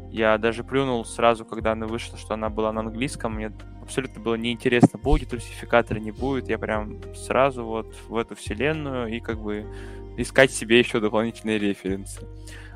Я 0.10 0.38
даже 0.38 0.64
плюнул 0.64 1.04
сразу, 1.04 1.44
когда 1.44 1.74
она 1.74 1.88
вышла, 1.88 2.18
что 2.18 2.36
она 2.36 2.50
была 2.50 2.72
на 2.72 2.80
английском. 2.80 3.36
Мне 3.36 3.52
абсолютно 3.88 4.22
было 4.22 4.36
неинтересно, 4.36 5.00
будет 5.00 5.34
русификатор, 5.34 6.00
не 6.00 6.12
будет. 6.12 6.50
Я 6.50 6.58
прям 6.58 7.02
сразу 7.16 7.66
вот 7.66 7.96
в 8.08 8.18
эту 8.18 8.36
вселенную 8.36 9.08
и 9.08 9.20
как 9.20 9.40
бы 9.40 9.66
искать 10.18 10.52
себе 10.52 10.78
еще 10.80 11.00
дополнительные 11.00 11.58
референсы. 11.58 12.22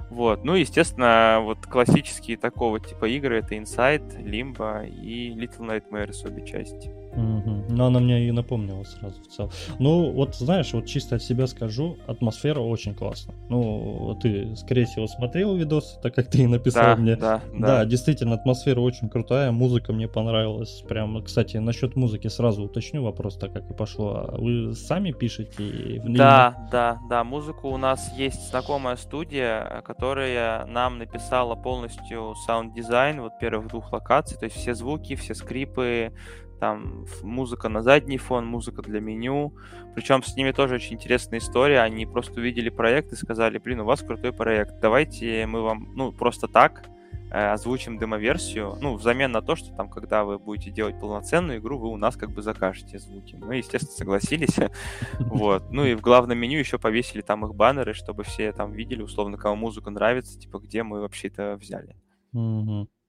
Вот. 0.10 0.44
Ну, 0.44 0.56
естественно, 0.56 1.40
вот 1.42 1.66
классические 1.66 2.38
такого 2.38 2.80
типа 2.80 3.06
игры 3.06 3.40
это 3.40 3.56
Inside, 3.56 4.24
Limbo 4.24 4.88
и 4.88 5.30
Little 5.32 5.68
Nightmares 5.68 6.26
обе 6.26 6.46
части. 6.46 7.01
Угу. 7.14 7.66
Но 7.70 7.88
она 7.88 8.00
мне 8.00 8.28
и 8.28 8.32
напомнила 8.32 8.84
сразу 8.84 9.22
в 9.22 9.28
целом. 9.28 9.52
Ну, 9.80 10.12
вот 10.12 10.36
знаешь, 10.36 10.74
вот 10.74 10.86
чисто 10.86 11.16
от 11.16 11.24
себя 11.24 11.48
скажу, 11.48 11.98
атмосфера 12.08 12.60
очень 12.60 12.96
классная. 12.96 13.36
Ну, 13.50 14.18
ты, 14.22 14.56
скорее 14.56 14.86
всего, 14.86 15.08
смотрел 15.08 15.56
видос, 15.56 16.00
так 16.02 16.16
как 16.16 16.28
ты 16.30 16.44
и 16.44 16.48
написал 16.48 16.84
да, 16.84 16.96
мне. 16.96 17.16
Да, 17.16 17.42
да. 17.54 17.68
Да, 17.68 17.86
действительно, 17.86 18.36
атмосфера 18.36 18.80
очень 18.80 19.10
крутая, 19.10 19.52
музыка 19.52 19.94
мне 19.94 20.08
понравилась. 20.08 20.84
Прям, 20.88 21.22
кстати, 21.24 21.58
насчет 21.58 21.96
музыки 21.96 22.28
сразу 22.28 22.64
уточню 22.64 23.04
вопрос, 23.04 23.38
так 23.38 23.54
как 23.54 23.70
и 23.70 23.74
пошло. 23.74 24.26
А 24.28 24.38
вы 24.38 24.74
сами 24.74 25.12
пишете? 25.12 26.02
Да, 26.06 26.68
да, 26.72 27.00
да. 27.10 27.24
Музыку 27.24 27.70
у 27.70 27.78
нас 27.78 28.12
есть 28.18 28.50
знакомая 28.50 28.96
студия, 28.96 29.82
которая 29.86 30.66
нам 30.66 30.98
написала 30.98 31.56
полностью 31.56 32.36
sound 32.46 32.80
design 32.80 33.22
вот 33.22 33.34
первых 33.40 33.68
двух 33.68 33.92
локаций, 33.92 34.38
то 34.38 34.46
есть 34.46 34.56
все 34.56 34.74
звуки, 34.74 35.16
все 35.16 35.36
скрипы, 35.36 36.14
там 36.62 37.06
музыка 37.24 37.70
на 37.70 37.82
задний 37.82 38.20
фон, 38.20 38.46
музыка 38.46 38.84
для 38.84 39.02
меню. 39.02 39.52
Причем 39.96 40.22
с 40.22 40.36
ними 40.36 40.52
тоже 40.52 40.76
очень 40.76 40.94
интересная 40.94 41.40
история. 41.40 41.82
Они 41.82 42.06
просто 42.06 42.40
увидели 42.40 42.70
проект 42.70 43.12
и 43.12 43.16
сказали, 43.16 43.58
блин, 43.58 43.80
у 43.80 43.86
вас 43.86 44.02
крутой 44.02 44.32
проект, 44.32 44.80
давайте 44.80 45.48
мы 45.48 45.64
вам, 45.64 45.92
ну, 45.96 46.12
просто 46.12 46.48
так 46.48 46.84
э, 47.32 47.52
озвучим 47.52 47.98
демо-версию, 47.98 48.78
ну, 48.80 48.94
взамен 48.94 49.32
на 49.32 49.42
то, 49.42 49.56
что 49.56 49.74
там, 49.76 49.90
когда 49.90 50.24
вы 50.24 50.38
будете 50.38 50.70
делать 50.70 51.00
полноценную 51.00 51.58
игру, 51.58 51.80
вы 51.80 51.88
у 51.88 51.98
нас 51.98 52.16
как 52.16 52.30
бы 52.30 52.44
закажете 52.44 53.00
звуки. 53.00 53.36
Мы, 53.42 53.56
естественно, 53.58 53.98
согласились. 53.98 54.58
Вот. 55.20 55.72
Ну 55.72 55.84
и 55.86 55.96
в 55.96 56.02
главном 56.02 56.38
меню 56.38 56.60
еще 56.60 56.78
повесили 56.78 57.22
там 57.22 57.44
их 57.44 57.56
баннеры, 57.56 57.96
чтобы 57.96 58.24
все 58.24 58.52
там 58.52 58.72
видели, 58.72 59.02
условно, 59.02 59.38
кому 59.38 59.56
музыка 59.56 59.90
нравится, 59.90 60.40
типа, 60.40 60.60
где 60.60 60.84
мы 60.84 61.02
вообще 61.02 61.30
это 61.30 61.58
взяли. 61.60 61.96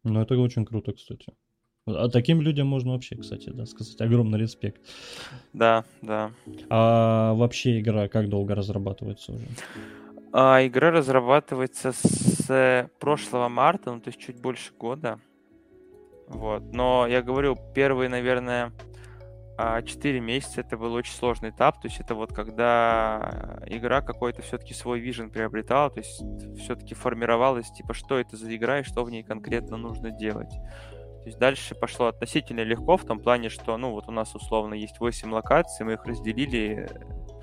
Ну, 0.05 0.21
это 0.21 0.39
очень 0.39 0.65
круто, 0.65 0.93
кстати. 0.93 1.35
А 1.87 2.09
таким 2.09 2.41
людям 2.41 2.69
можно 2.69 2.93
вообще, 2.93 3.17
кстати, 3.17 3.51
да, 3.51 3.67
сказать 3.67 4.01
огромный 4.01 4.39
респект. 4.39 4.81
Да, 5.53 5.85
да. 6.01 6.31
А 6.71 7.35
вообще 7.35 7.81
игра 7.81 8.09
как 8.09 8.29
долго 8.29 8.55
разрабатывается 8.55 9.33
уже? 9.33 9.47
А, 10.33 10.65
игра 10.65 10.93
разрабатывается 10.93 11.93
с 11.93 12.89
прошлого 13.01 13.49
марта, 13.49 13.93
ну 13.93 14.01
то 14.01 14.09
есть 14.09 14.21
чуть 14.21 14.41
больше 14.41 14.73
года. 14.79 15.19
Вот. 16.29 16.63
Но 16.73 17.07
я 17.09 17.21
говорю, 17.21 17.59
первые, 17.75 18.09
наверное, 18.09 18.73
4 19.59 20.19
а, 20.19 20.23
месяца 20.23 20.61
это 20.61 20.77
был 20.77 20.95
очень 20.95 21.13
сложный 21.13 21.51
этап. 21.51 21.81
То 21.83 21.89
есть 21.89 22.01
это 22.01 22.15
вот 22.15 22.33
когда 22.33 23.61
игра 23.67 24.01
какой-то 24.03 24.41
все-таки 24.43 24.73
свой 24.73 25.01
вижен 25.01 25.31
приобретала, 25.31 25.91
то 25.91 25.99
есть 25.99 26.23
все-таки 26.61 26.95
формировалась, 26.95 27.71
типа, 27.73 27.93
что 27.93 28.19
это 28.19 28.37
за 28.37 28.55
игра 28.55 28.81
и 28.81 28.85
что 28.85 29.05
в 29.05 29.11
ней 29.11 29.25
конкретно 29.25 29.77
нужно 29.77 30.13
делать. 30.13 30.53
То 31.23 31.29
есть 31.29 31.39
дальше 31.39 31.77
пошло 31.77 32.07
относительно 32.07 32.63
легко 32.63 32.97
в 32.97 33.05
том 33.05 33.21
плане, 33.21 33.49
что, 33.49 33.77
ну, 33.77 33.93
вот 33.93 34.09
у 34.09 34.11
нас 34.11 34.35
условно 34.35 34.75
есть 34.75 34.99
8 34.99 35.33
локаций, 35.33 35.87
мы 35.87 35.93
их 35.93 36.05
разделили, 36.05 36.91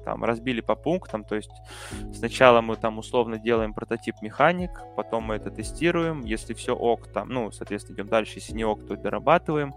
там, 0.03 0.25
разбили 0.25 0.59
по 0.59 0.75
пунктам, 0.75 1.23
то 1.23 1.35
есть 1.35 1.51
сначала 2.13 2.59
мы 2.59 2.75
там 2.75 2.97
условно 2.97 3.39
делаем 3.39 3.73
прототип 3.73 4.15
механик, 4.21 4.71
потом 4.97 5.23
мы 5.23 5.35
это 5.35 5.49
тестируем, 5.49 6.25
если 6.25 6.53
все 6.53 6.75
ок, 6.75 7.07
там, 7.07 7.29
ну, 7.29 7.51
соответственно, 7.51 7.95
идем 7.95 8.07
дальше, 8.07 8.39
если 8.39 8.53
не 8.53 8.65
ок, 8.65 8.85
то 8.85 8.97
дорабатываем, 8.97 9.73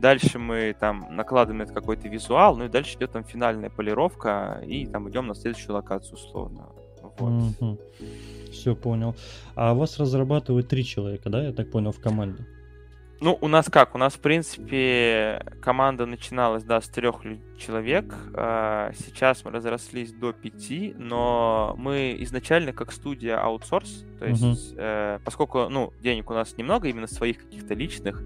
Дальше 0.00 0.40
мы 0.40 0.74
там 0.78 1.06
накладываем 1.10 1.62
это 1.62 1.72
какой-то 1.72 2.08
визуал, 2.08 2.56
ну 2.56 2.64
и 2.64 2.68
дальше 2.68 2.96
идет 2.96 3.12
там 3.12 3.24
финальная 3.24 3.70
полировка, 3.70 4.60
и 4.66 4.86
там 4.86 5.08
идем 5.08 5.28
на 5.28 5.34
следующую 5.34 5.74
локацию 5.74 6.14
условно. 6.14 6.66
Вот. 7.00 7.20
Mm-hmm. 7.60 8.50
Все 8.50 8.74
понял. 8.74 9.14
А 9.54 9.72
вас 9.72 9.98
разрабатывают 9.98 10.68
три 10.68 10.84
человека, 10.84 11.30
да, 11.30 11.44
я 11.44 11.52
так 11.52 11.70
понял, 11.70 11.92
в 11.92 12.00
команде? 12.00 12.44
Ну, 13.20 13.38
у 13.40 13.48
нас 13.48 13.66
как? 13.70 13.94
У 13.94 13.98
нас, 13.98 14.14
в 14.14 14.20
принципе, 14.20 15.44
команда 15.62 16.04
начиналась, 16.04 16.64
да, 16.64 16.80
с 16.80 16.88
трех 16.88 17.22
человек. 17.56 18.14
А, 18.34 18.92
сейчас 18.98 19.44
мы 19.44 19.50
разрослись 19.50 20.12
до 20.12 20.32
пяти, 20.32 20.94
но 20.98 21.74
мы 21.78 22.16
изначально 22.20 22.72
как 22.72 22.92
студия 22.92 23.40
аутсорс, 23.40 24.04
то 24.18 24.26
есть, 24.26 24.42
uh-huh. 24.74 25.20
поскольку, 25.24 25.68
ну, 25.68 25.92
денег 26.00 26.30
у 26.30 26.34
нас 26.34 26.56
немного, 26.56 26.88
именно 26.88 27.06
своих 27.06 27.38
каких-то 27.38 27.74
личных, 27.74 28.22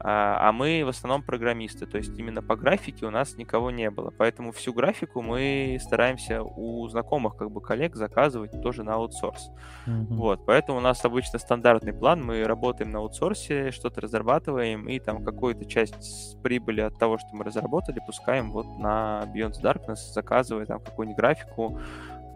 а, 0.00 0.48
а 0.48 0.52
мы 0.52 0.82
в 0.84 0.88
основном 0.88 1.22
программисты, 1.22 1.86
то 1.86 1.98
есть 1.98 2.18
именно 2.18 2.42
по 2.42 2.56
графике 2.56 3.06
у 3.06 3.10
нас 3.10 3.36
никого 3.36 3.70
не 3.70 3.90
было, 3.90 4.12
поэтому 4.16 4.52
всю 4.52 4.72
графику 4.72 5.22
мы 5.22 5.78
стараемся 5.80 6.42
у 6.42 6.86
знакомых 6.88 7.36
как 7.36 7.50
бы 7.50 7.60
коллег 7.60 7.96
заказывать 7.96 8.60
тоже 8.62 8.84
на 8.84 8.94
аутсорс. 8.94 9.50
Mm-hmm. 9.86 10.06
Вот, 10.10 10.46
поэтому 10.46 10.78
у 10.78 10.80
нас 10.80 11.04
обычно 11.04 11.38
стандартный 11.38 11.92
план, 11.92 12.24
мы 12.24 12.44
работаем 12.44 12.92
на 12.92 13.00
аутсорсе, 13.00 13.70
что-то 13.70 14.00
разрабатываем 14.00 14.88
и 14.88 14.98
там 15.00 15.24
какую-то 15.24 15.64
часть 15.64 16.40
прибыли 16.42 16.80
от 16.80 16.98
того, 16.98 17.18
что 17.18 17.28
мы 17.32 17.44
разработали, 17.44 18.00
пускаем 18.06 18.52
вот 18.52 18.66
на 18.78 19.24
Beyond 19.34 19.60
Darkness, 19.62 20.12
заказывая 20.12 20.66
там 20.66 20.80
какую-нибудь 20.80 21.18
графику, 21.18 21.78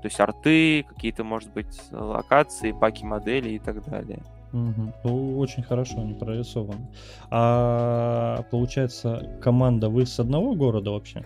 то 0.02 0.07
есть 0.07 0.19
арты, 0.19 0.85
какие-то, 0.88 1.23
может 1.23 1.52
быть, 1.52 1.81
локации, 1.92 2.73
паки 2.73 3.04
моделей 3.04 3.54
и 3.54 3.59
так 3.61 3.85
далее. 3.85 4.21
Угу. 4.52 5.38
Очень 5.38 5.62
хорошо 5.62 6.00
они 6.00 6.14
прорисованы. 6.14 6.88
А 7.30 8.42
получается, 8.50 9.38
команда 9.42 9.88
вы 9.88 10.06
с 10.06 10.21
одного 10.21 10.54
города 10.54 10.90
вообще? 10.90 11.25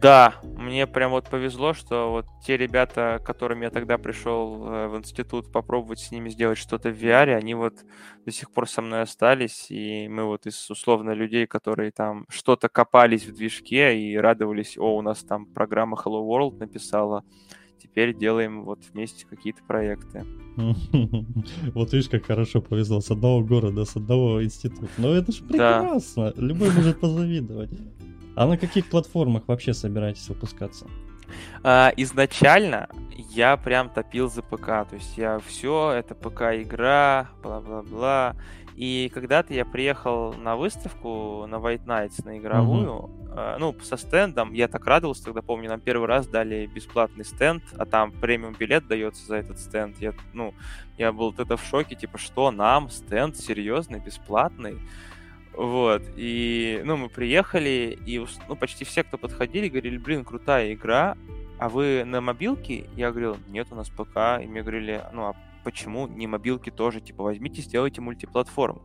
Да, 0.00 0.34
мне 0.42 0.86
прям 0.86 1.10
вот 1.10 1.28
повезло, 1.28 1.74
что 1.74 2.12
вот 2.12 2.26
те 2.46 2.56
ребята, 2.56 3.20
которым 3.24 3.62
я 3.62 3.70
тогда 3.70 3.98
пришел 3.98 4.64
э, 4.64 4.86
в 4.86 4.96
институт 4.96 5.50
попробовать 5.50 5.98
с 5.98 6.12
ними 6.12 6.28
сделать 6.28 6.56
что-то 6.56 6.90
в 6.90 7.02
VR, 7.02 7.34
они 7.34 7.54
вот 7.54 7.84
до 8.24 8.30
сих 8.30 8.52
пор 8.52 8.68
со 8.68 8.80
мной 8.80 9.02
остались, 9.02 9.66
и 9.70 10.06
мы 10.08 10.22
вот 10.22 10.46
из 10.46 10.70
условно 10.70 11.10
людей, 11.10 11.48
которые 11.48 11.90
там 11.90 12.26
что-то 12.28 12.68
копались 12.68 13.26
в 13.26 13.34
движке 13.34 13.98
и 13.98 14.16
радовались, 14.16 14.78
о, 14.78 14.96
у 14.96 15.02
нас 15.02 15.24
там 15.24 15.46
программа 15.46 15.96
Hello 15.96 16.24
World 16.24 16.60
написала, 16.60 17.24
теперь 17.82 18.16
делаем 18.16 18.64
вот 18.64 18.80
вместе 18.92 19.26
какие-то 19.26 19.62
проекты. 19.66 20.24
Вот 21.74 21.92
видишь, 21.92 22.08
как 22.08 22.26
хорошо 22.26 22.60
повезло 22.60 23.00
с 23.00 23.10
одного 23.10 23.42
города, 23.42 23.84
с 23.84 23.96
одного 23.96 24.42
института. 24.42 24.88
Ну 24.98 25.12
это 25.12 25.32
же 25.32 25.44
прекрасно, 25.44 26.32
любой 26.36 26.70
может 26.70 27.00
позавидовать. 27.00 27.70
А 28.34 28.46
на 28.46 28.56
каких 28.56 28.86
платформах 28.86 29.48
вообще 29.48 29.74
собираетесь 29.74 30.28
выпускаться? 30.28 30.86
А, 31.62 31.92
изначально 31.96 32.88
я 33.16 33.56
прям 33.56 33.90
топил 33.90 34.30
за 34.30 34.42
ПК. 34.42 34.66
То 34.66 34.90
есть 34.92 35.16
я 35.16 35.40
все, 35.40 35.92
это 35.92 36.14
ПК-игра, 36.14 37.28
бла-бла-бла. 37.42 38.36
И 38.78 39.10
когда-то 39.12 39.52
я 39.52 39.64
приехал 39.64 40.34
на 40.34 40.54
выставку 40.54 41.46
на 41.48 41.56
White 41.56 41.84
Nights, 41.84 42.24
на 42.24 42.38
игровую, 42.38 43.10
uh-huh. 43.34 43.56
ну, 43.58 43.74
со 43.82 43.96
стендом, 43.96 44.52
я 44.52 44.68
так 44.68 44.86
радовался 44.86 45.24
тогда, 45.24 45.42
помню, 45.42 45.68
нам 45.68 45.80
первый 45.80 46.06
раз 46.06 46.28
дали 46.28 46.66
бесплатный 46.66 47.24
стенд, 47.24 47.64
а 47.76 47.86
там 47.86 48.12
премиум 48.12 48.54
билет 48.56 48.86
дается 48.86 49.26
за 49.26 49.34
этот 49.34 49.58
стенд. 49.58 49.96
Я, 49.98 50.14
ну, 50.32 50.54
я 50.96 51.10
был 51.10 51.32
тогда 51.32 51.56
в 51.56 51.64
шоке, 51.64 51.96
типа, 51.96 52.18
что 52.18 52.52
нам 52.52 52.88
стенд 52.88 53.36
серьезный, 53.36 53.98
бесплатный? 53.98 54.78
Вот, 55.54 56.02
и, 56.14 56.80
ну, 56.84 56.96
мы 56.96 57.08
приехали, 57.08 57.98
и, 58.06 58.24
ну, 58.48 58.54
почти 58.54 58.84
все, 58.84 59.02
кто 59.02 59.18
подходили, 59.18 59.68
говорили, 59.68 59.98
блин, 59.98 60.24
крутая 60.24 60.72
игра, 60.72 61.16
а 61.58 61.68
вы 61.68 62.04
на 62.04 62.20
мобилке? 62.20 62.88
Я 62.94 63.10
говорил, 63.10 63.38
нет, 63.48 63.66
у 63.72 63.74
нас 63.74 63.88
ПК, 63.88 64.40
и 64.40 64.46
мне 64.46 64.62
говорили, 64.62 65.02
ну, 65.12 65.24
а 65.24 65.34
почему 65.64 66.06
не 66.06 66.26
мобилки 66.26 66.70
тоже, 66.70 67.00
типа, 67.00 67.24
возьмите, 67.24 67.62
сделайте 67.62 68.00
мультиплатформу. 68.00 68.82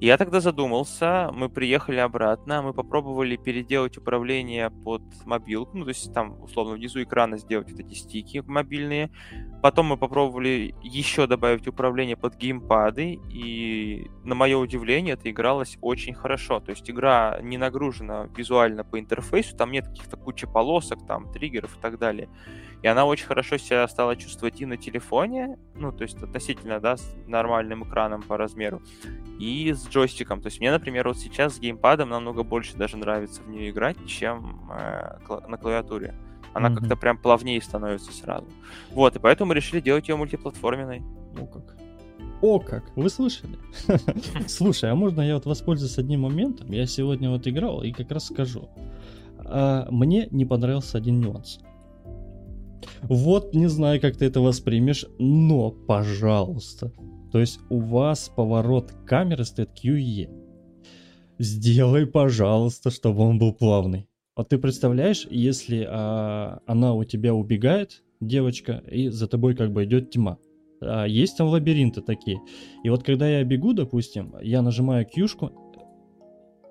Я 0.00 0.18
тогда 0.18 0.40
задумался, 0.40 1.30
мы 1.32 1.48
приехали 1.48 1.98
обратно, 1.98 2.62
мы 2.62 2.74
попробовали 2.74 3.36
переделать 3.36 3.96
управление 3.96 4.70
под 4.70 5.02
мобилку, 5.24 5.78
ну, 5.78 5.84
то 5.84 5.90
есть 5.90 6.12
там, 6.12 6.42
условно, 6.42 6.74
внизу 6.74 7.02
экрана 7.02 7.38
сделать 7.38 7.70
вот 7.70 7.80
эти 7.80 7.94
стики 7.94 8.42
мобильные. 8.44 9.10
Потом 9.62 9.86
мы 9.86 9.96
попробовали 9.96 10.74
еще 10.82 11.26
добавить 11.26 11.68
управление 11.68 12.16
под 12.16 12.36
геймпады, 12.36 13.20
и, 13.30 14.10
на 14.24 14.34
мое 14.34 14.58
удивление, 14.58 15.14
это 15.14 15.30
игралось 15.30 15.78
очень 15.80 16.12
хорошо. 16.12 16.58
То 16.60 16.70
есть 16.70 16.90
игра 16.90 17.38
не 17.40 17.56
нагружена 17.56 18.28
визуально 18.36 18.84
по 18.84 18.98
интерфейсу, 18.98 19.56
там 19.56 19.70
нет 19.70 19.86
каких-то 19.86 20.16
кучи 20.16 20.46
полосок, 20.46 21.06
там, 21.06 21.32
триггеров 21.32 21.78
и 21.78 21.80
так 21.80 21.98
далее. 21.98 22.28
И 22.84 22.86
она 22.86 23.06
очень 23.06 23.24
хорошо 23.24 23.56
себя 23.56 23.88
стала 23.88 24.14
чувствовать 24.14 24.60
и 24.60 24.66
на 24.66 24.76
телефоне, 24.76 25.56
ну, 25.74 25.90
то 25.90 26.02
есть 26.02 26.22
относительно, 26.22 26.80
да, 26.80 26.98
с 26.98 27.16
нормальным 27.26 27.82
экраном 27.84 28.20
по 28.20 28.36
размеру, 28.36 28.82
и 29.40 29.72
с 29.72 29.88
джойстиком. 29.88 30.42
То 30.42 30.48
есть 30.48 30.60
мне, 30.60 30.70
например, 30.70 31.08
вот 31.08 31.16
сейчас 31.16 31.56
с 31.56 31.60
геймпадом 31.60 32.10
намного 32.10 32.42
больше 32.42 32.76
даже 32.76 32.98
нравится 32.98 33.40
в 33.40 33.48
нее 33.48 33.70
играть, 33.70 33.96
чем 34.06 34.70
э, 34.70 35.16
на 35.48 35.56
клавиатуре. 35.56 36.14
Она 36.52 36.68
mm-hmm. 36.68 36.74
как-то 36.74 36.96
прям 36.96 37.16
плавнее 37.16 37.62
становится 37.62 38.12
сразу. 38.12 38.48
Вот, 38.90 39.16
и 39.16 39.18
поэтому 39.18 39.48
мы 39.48 39.54
решили 39.54 39.80
делать 39.80 40.06
ее 40.10 40.16
мультиплатформенной. 40.16 41.02
О 41.40 41.46
как. 41.46 41.76
О 42.42 42.58
как, 42.58 42.94
вы 42.96 43.08
слышали? 43.08 43.56
Слушай, 44.46 44.90
а 44.90 44.94
можно 44.94 45.22
я 45.22 45.36
вот 45.36 45.46
воспользуюсь 45.46 45.96
одним 45.96 46.20
моментом? 46.20 46.70
Я 46.70 46.84
сегодня 46.84 47.30
вот 47.30 47.48
играл 47.48 47.82
и 47.82 47.92
как 47.92 48.10
раз 48.10 48.26
скажу. 48.26 48.68
А, 49.38 49.88
мне 49.90 50.28
не 50.30 50.44
понравился 50.44 50.98
один 50.98 51.20
нюанс. 51.20 51.60
Вот 53.08 53.54
не 53.54 53.68
знаю, 53.68 54.00
как 54.00 54.16
ты 54.16 54.24
это 54.24 54.40
воспримешь, 54.40 55.04
но, 55.18 55.70
пожалуйста, 55.70 56.92
то 57.32 57.38
есть 57.38 57.60
у 57.68 57.80
вас 57.80 58.30
поворот 58.34 58.92
камеры 59.06 59.44
стоит 59.44 59.70
QE. 59.82 60.28
Сделай, 61.38 62.06
пожалуйста, 62.06 62.90
чтобы 62.90 63.22
он 63.22 63.38
был 63.38 63.52
плавный. 63.52 64.06
Вот 64.36 64.48
ты 64.48 64.58
представляешь, 64.58 65.26
если 65.30 65.86
а, 65.88 66.60
она 66.66 66.94
у 66.94 67.04
тебя 67.04 67.34
убегает, 67.34 68.02
девочка, 68.20 68.82
и 68.90 69.08
за 69.08 69.28
тобой 69.28 69.54
как 69.54 69.72
бы 69.72 69.84
идет 69.84 70.10
тьма. 70.10 70.38
А, 70.80 71.04
есть 71.04 71.36
там 71.36 71.48
лабиринты 71.48 72.00
такие. 72.00 72.40
И 72.84 72.88
вот 72.88 73.02
когда 73.02 73.28
я 73.28 73.44
бегу, 73.44 73.74
допустим, 73.74 74.34
я 74.40 74.62
нажимаю 74.62 75.04
кьюшку, 75.04 75.52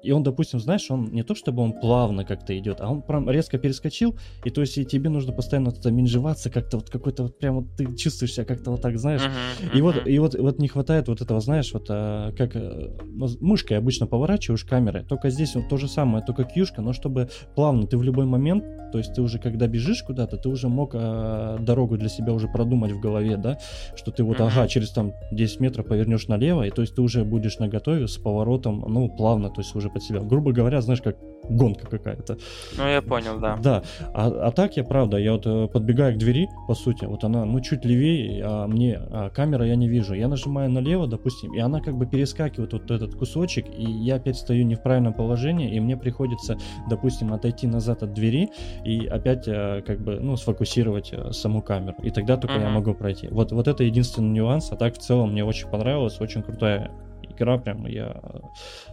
и 0.03 0.11
он, 0.11 0.21
допустим, 0.21 0.59
знаешь, 0.59 0.91
он 0.91 1.05
не 1.13 1.23
то 1.23 1.33
чтобы 1.33 1.63
он 1.63 1.73
плавно 1.73 2.25
как-то 2.25 2.57
идет, 2.57 2.81
а 2.81 2.89
он 2.89 3.01
прям 3.01 3.29
резко 3.29 3.57
перескочил, 3.57 4.17
и 4.43 4.49
то 4.49 4.61
есть 4.61 4.77
и 4.77 4.85
тебе 4.85 5.09
нужно 5.09 5.31
постоянно 5.31 5.69
вот 5.69 5.79
это 5.79 5.91
минжеваться, 5.91 6.49
как-то 6.49 6.77
вот 6.77 6.89
какой-то 6.89 7.23
вот 7.23 7.39
прям 7.39 7.61
вот 7.61 7.75
ты 7.77 7.95
чувствуешь 7.95 8.33
себя 8.33 8.45
как-то 8.45 8.71
вот 8.71 8.81
так, 8.81 8.97
знаешь. 8.99 9.21
Uh-huh, 9.21 9.71
uh-huh. 9.71 9.77
И 9.77 9.81
вот 9.81 10.07
и 10.07 10.19
вот 10.19 10.35
вот 10.37 10.59
не 10.59 10.67
хватает 10.67 11.07
вот 11.07 11.21
этого, 11.21 11.39
знаешь, 11.39 11.73
вот 11.73 11.85
а, 11.89 12.33
как 12.33 12.55
а, 12.55 12.91
мышкой 13.39 13.77
обычно 13.77 14.05
поворачиваешь 14.05 14.65
камеры, 14.65 15.05
только 15.07 15.29
здесь 15.29 15.55
вот 15.55 15.69
то 15.69 15.77
же 15.77 15.87
самое, 15.87 16.23
только 16.23 16.43
кьюшка, 16.43 16.81
но 16.81 16.91
чтобы 16.91 17.29
плавно 17.55 17.87
ты 17.87 17.97
в 17.97 18.03
любой 18.03 18.25
момент, 18.25 18.65
то 18.91 18.97
есть 18.97 19.13
ты 19.13 19.21
уже 19.21 19.39
когда 19.39 19.67
бежишь 19.67 20.03
куда-то, 20.03 20.37
ты 20.37 20.49
уже 20.49 20.67
мог 20.67 20.91
а, 20.95 21.57
дорогу 21.59 21.97
для 21.97 22.09
себя 22.09 22.33
уже 22.33 22.49
продумать 22.49 22.91
в 22.91 22.99
голове, 22.99 23.37
да, 23.37 23.57
что 23.95 24.11
ты 24.11 24.23
вот, 24.23 24.39
uh-huh. 24.39 24.47
ага, 24.47 24.67
через 24.67 24.89
там 24.89 25.13
10 25.31 25.61
метров 25.61 25.87
повернешь 25.87 26.27
налево, 26.27 26.63
и 26.63 26.71
то 26.71 26.81
есть 26.81 26.95
ты 26.95 27.01
уже 27.01 27.23
будешь 27.23 27.57
на 27.59 27.69
готове 27.69 28.07
с 28.09 28.17
поворотом, 28.17 28.83
ну, 28.85 29.07
плавно, 29.07 29.49
то 29.49 29.61
есть 29.61 29.73
уже 29.75 29.92
под 29.93 30.03
себя. 30.03 30.19
Грубо 30.21 30.51
говоря, 30.51 30.81
знаешь, 30.81 31.01
как 31.01 31.15
гонка 31.49 31.87
какая-то. 31.87 32.37
Ну, 32.77 32.87
я 32.87 33.01
понял, 33.01 33.39
да. 33.39 33.57
Да. 33.61 33.83
А, 34.13 34.27
а 34.47 34.51
так 34.51 34.77
я, 34.77 34.83
правда, 34.83 35.17
я 35.17 35.33
вот 35.33 35.45
э, 35.45 35.67
подбегаю 35.67 36.15
к 36.15 36.17
двери, 36.17 36.49
по 36.67 36.75
сути, 36.75 37.05
вот 37.05 37.23
она, 37.23 37.45
ну, 37.45 37.59
чуть 37.61 37.85
левее, 37.85 38.43
а 38.45 38.67
мне 38.67 38.99
а 39.11 39.29
камера 39.29 39.65
я 39.65 39.75
не 39.75 39.87
вижу. 39.87 40.13
Я 40.13 40.27
нажимаю 40.27 40.69
налево, 40.69 41.07
допустим, 41.07 41.53
и 41.53 41.59
она 41.59 41.81
как 41.81 41.97
бы 41.97 42.05
перескакивает 42.05 42.73
вот 42.73 42.89
этот 42.91 43.15
кусочек, 43.15 43.65
и 43.67 43.83
я 43.83 44.15
опять 44.15 44.37
стою 44.37 44.65
не 44.65 44.75
в 44.75 44.81
правильном 44.81 45.13
положении, 45.13 45.75
и 45.75 45.79
мне 45.79 45.97
приходится, 45.97 46.57
допустим, 46.89 47.33
отойти 47.33 47.67
назад 47.67 48.03
от 48.03 48.13
двери 48.13 48.49
и 48.85 49.05
опять 49.05 49.47
э, 49.47 49.83
как 49.85 49.99
бы, 49.99 50.19
ну, 50.19 50.37
сфокусировать 50.37 51.09
э, 51.11 51.31
саму 51.31 51.61
камеру. 51.61 51.95
И 52.03 52.09
тогда 52.09 52.37
только 52.37 52.55
uh-huh. 52.55 52.63
я 52.63 52.69
могу 52.69 52.93
пройти. 52.93 53.27
Вот, 53.29 53.51
вот 53.51 53.67
это 53.67 53.83
единственный 53.83 54.29
нюанс, 54.29 54.71
а 54.71 54.75
так 54.75 54.95
в 54.95 54.99
целом 54.99 55.31
мне 55.31 55.43
очень 55.43 55.67
понравилось, 55.67 56.19
очень 56.19 56.43
крутая 56.43 56.91
игра, 57.29 57.57
прям 57.57 57.85
я 57.85 58.15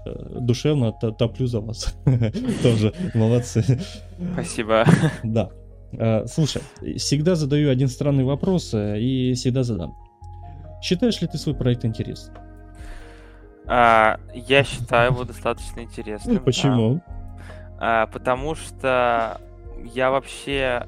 э, 0.05 0.39
душевно 0.41 0.93
топлю 0.93 1.47
за 1.47 1.61
вас. 1.61 1.95
Тоже 2.63 2.93
молодцы. 3.15 3.65
Спасибо. 4.33 4.85
Да. 5.23 5.51
Э, 5.93 6.27
слушай, 6.27 6.63
всегда 6.97 7.35
задаю 7.35 7.71
один 7.71 7.89
странный 7.89 8.25
вопрос 8.25 8.75
э, 8.75 9.01
и 9.01 9.35
всегда 9.35 9.63
задам. 9.63 9.95
Считаешь 10.83 11.21
ли 11.21 11.29
ты 11.29 11.39
свой 11.39 11.55
проект 11.55 11.85
интересным? 11.85 12.37
А, 13.67 14.19
я 14.35 14.65
считаю 14.65 15.13
его 15.13 15.25
достаточно 15.25 15.81
интересным. 15.81 16.43
Почему? 16.43 16.95
Да. 16.95 17.03
А, 17.79 18.07
потому 18.07 18.55
что 18.55 19.41
я 19.95 20.11
вообще 20.11 20.87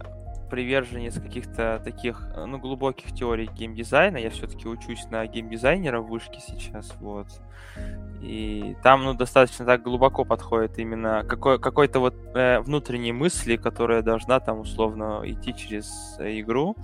приверженец 0.52 1.14
каких-то 1.14 1.80
таких, 1.82 2.28
э, 2.36 2.44
ну, 2.44 2.58
глубоких 2.58 3.14
теорий 3.14 3.48
геймдизайна. 3.58 4.18
Я 4.18 4.28
все-таки 4.28 4.68
учусь 4.68 5.06
на 5.10 5.26
геймдизайнера 5.26 6.00
в 6.02 6.08
вышке 6.08 6.40
сейчас, 6.40 6.94
вот. 7.00 7.26
И 8.20 8.76
там, 8.82 9.02
ну, 9.02 9.14
достаточно 9.14 9.64
так 9.64 9.82
глубоко 9.82 10.26
подходит 10.26 10.78
именно 10.78 11.24
какой- 11.26 11.58
какой-то 11.58 12.00
вот 12.00 12.14
э, 12.34 12.60
внутренней 12.60 13.12
мысли, 13.12 13.56
которая 13.56 14.02
должна 14.02 14.40
там 14.40 14.60
условно 14.60 15.22
идти 15.24 15.54
через 15.54 16.16
э, 16.18 16.38
игру. 16.40 16.76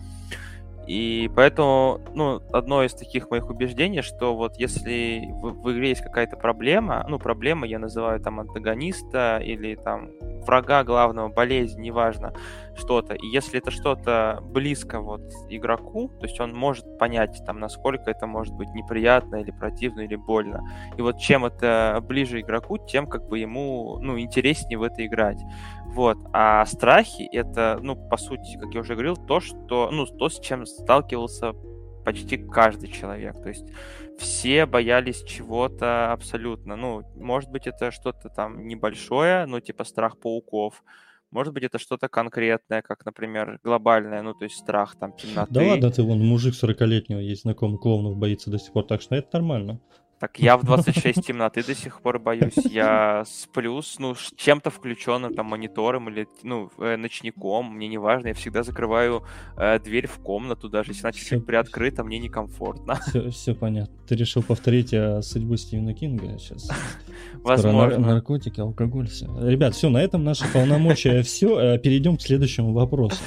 И 0.89 1.31
поэтому, 1.37 2.01
ну, 2.15 2.41
одно 2.51 2.83
из 2.83 2.95
таких 2.95 3.31
моих 3.31 3.51
убеждений, 3.51 4.01
что 4.01 4.35
вот 4.35 4.57
если 4.57 5.29
в, 5.35 5.63
в 5.63 5.73
игре 5.73 5.91
есть 5.91 6.01
какая-то 6.01 6.39
проблема, 6.39 7.05
ну, 7.11 7.19
проблема 7.19 7.67
я 7.67 7.79
называю 7.79 8.21
там 8.21 8.41
антагониста 8.41 9.39
или 9.45 9.75
там 9.75 10.13
врага 10.47 10.85
главного, 10.85 11.29
болезнь, 11.29 11.83
неважно, 11.83 12.33
что-то. 12.75 13.13
И 13.13 13.27
если 13.27 13.59
это 13.59 13.71
что-то 13.71 14.39
близко 14.43 15.01
вот 15.01 15.21
игроку, 15.51 16.09
то 16.09 16.25
есть 16.25 16.41
он 16.41 16.55
может 16.55 16.97
понять, 16.97 17.43
там, 17.45 17.61
насколько 17.61 18.11
это 18.11 18.27
может 18.27 18.55
быть 18.55 18.71
неприятно 18.71 19.37
или 19.37 19.51
противно 19.51 20.01
или 20.01 20.17
больно. 20.17 20.63
И 20.97 21.03
вот 21.03 21.19
чем 21.19 21.45
это 21.45 22.03
ближе 22.03 22.41
игроку, 22.41 22.79
тем 22.79 23.07
как 23.07 23.29
бы 23.29 23.39
ему, 23.39 23.99
ну, 24.01 24.19
интереснее 24.19 24.79
в 24.79 24.83
это 24.83 25.05
играть. 25.05 25.43
Вот. 25.95 26.19
А 26.33 26.65
страхи 26.67 27.29
это, 27.33 27.79
ну, 27.83 27.97
по 27.97 28.17
сути, 28.17 28.59
как 28.59 28.73
я 28.75 28.81
уже 28.81 28.95
говорил, 28.95 29.17
то, 29.17 29.41
что, 29.41 29.91
ну, 29.91 30.07
то, 30.07 30.29
с 30.29 30.39
чем 30.41 30.67
сталкивался 30.67 31.55
почти 32.05 32.39
каждый 32.39 32.91
человек. 32.91 33.35
То 33.43 33.49
есть 33.49 33.67
все 34.19 34.67
боялись 34.67 35.23
чего-то 35.23 36.13
абсолютно. 36.13 36.77
Ну, 36.77 37.03
может 37.17 37.51
быть, 37.51 37.67
это 37.67 37.91
что-то 37.91 38.29
там 38.29 38.67
небольшое, 38.67 39.47
ну, 39.47 39.61
типа 39.61 39.85
страх 39.85 40.19
пауков. 40.19 40.83
Может 41.31 41.53
быть, 41.53 41.65
это 41.65 41.79
что-то 41.79 42.09
конкретное, 42.09 42.81
как, 42.81 43.05
например, 43.05 43.61
глобальное, 43.63 44.23
ну, 44.23 44.33
то 44.33 44.45
есть 44.45 44.57
страх 44.57 44.97
там 44.99 45.13
темноты. 45.13 45.53
Да 45.53 45.63
ладно, 45.63 45.91
ты 45.91 46.03
вон 46.03 46.21
мужик 46.21 46.55
40-летнего 46.55 47.19
есть 47.19 47.43
знакомый 47.43 47.79
клоунов 47.79 48.17
боится 48.17 48.51
до 48.51 48.59
сих 48.59 48.73
пор, 48.73 48.85
так 48.85 49.03
что 49.03 49.15
это 49.15 49.29
нормально. 49.35 49.81
Так 50.19 50.41
я 50.41 50.57
в 50.57 50.65
26 50.65 51.25
темноты 51.27 51.63
до 51.63 51.75
сих 51.75 52.01
пор 52.01 52.19
боюсь. 52.19 52.57
Я 52.71 53.25
сплю 53.27 53.81
с, 53.81 53.99
ну, 53.99 54.17
чем-то 54.37 54.71
включенным, 54.71 55.35
там, 55.35 55.47
монитором 55.47 56.09
или, 56.09 56.27
ну, 56.43 56.71
э, 56.79 56.97
ночником, 56.97 57.75
мне 57.75 57.89
не 57.89 57.99
важно. 57.99 58.29
Я 58.29 58.35
всегда 58.35 58.65
закрываю 58.65 59.23
э, 59.57 59.79
дверь 59.79 60.09
в 60.09 60.19
комнату, 60.19 60.69
даже 60.69 60.91
если 60.91 61.07
она 61.07 61.45
приоткрыта, 61.45 62.03
мне 62.03 62.19
некомфортно. 62.19 62.99
Все, 63.07 63.31
все 63.31 63.55
понятно. 63.55 63.95
Ты 64.09 64.17
решил 64.17 64.43
повторить 64.43 64.93
э, 64.93 65.23
судьбу 65.23 65.57
Стивена 65.57 65.95
Кинга 65.95 66.37
сейчас? 66.39 66.69
Возможно. 67.45 67.99
Нар- 67.99 68.15
наркотики, 68.15 68.61
алкоголь, 68.61 69.09
все. 69.09 69.27
Ребят, 69.41 69.75
все, 69.75 69.89
на 69.89 69.99
этом 69.99 70.25
наши 70.25 70.51
полномочия 70.53 71.23
все. 71.23 71.75
Э, 71.75 71.79
перейдем 71.79 72.17
к 72.17 72.23
следующему 72.23 72.73
вопросу. 72.73 73.19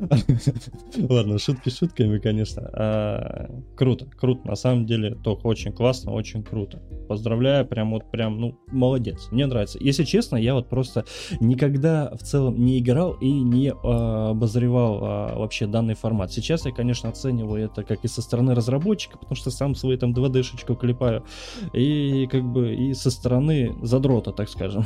Ладно, 1.08 1.38
шутки 1.38 1.68
шутками, 1.68 2.18
конечно. 2.18 2.68
А, 2.72 3.50
круто, 3.76 4.06
круто. 4.06 4.46
На 4.46 4.56
самом 4.56 4.86
деле, 4.86 5.14
только 5.14 5.46
очень 5.46 5.72
классно, 5.72 6.12
очень 6.12 6.42
круто. 6.42 6.82
Поздравляю, 7.08 7.66
прям 7.66 7.92
вот 7.92 8.10
прям, 8.10 8.40
ну, 8.40 8.58
молодец. 8.68 9.28
Мне 9.30 9.46
нравится. 9.46 9.78
Если 9.80 10.04
честно, 10.04 10.36
я 10.36 10.54
вот 10.54 10.68
просто 10.68 11.04
никогда 11.40 12.10
в 12.14 12.22
целом 12.22 12.64
не 12.64 12.78
играл 12.78 13.12
и 13.12 13.30
не 13.30 13.72
а, 13.72 14.30
обозревал 14.30 14.98
а, 15.02 15.38
вообще 15.38 15.66
данный 15.66 15.94
формат. 15.94 16.32
Сейчас 16.32 16.66
я, 16.66 16.72
конечно, 16.72 17.08
оцениваю 17.08 17.64
это 17.64 17.84
как 17.84 18.04
и 18.04 18.08
со 18.08 18.22
стороны 18.22 18.54
разработчика, 18.54 19.18
потому 19.18 19.36
что 19.36 19.50
сам 19.50 19.74
свои 19.74 19.96
там 19.96 20.12
2D-шечку 20.12 20.74
клепаю, 20.74 21.24
и 21.72 22.26
как 22.30 22.44
бы 22.44 22.74
и 22.74 22.94
со 22.94 23.10
стороны 23.10 23.76
задрота, 23.82 24.32
так 24.32 24.48
скажем. 24.48 24.84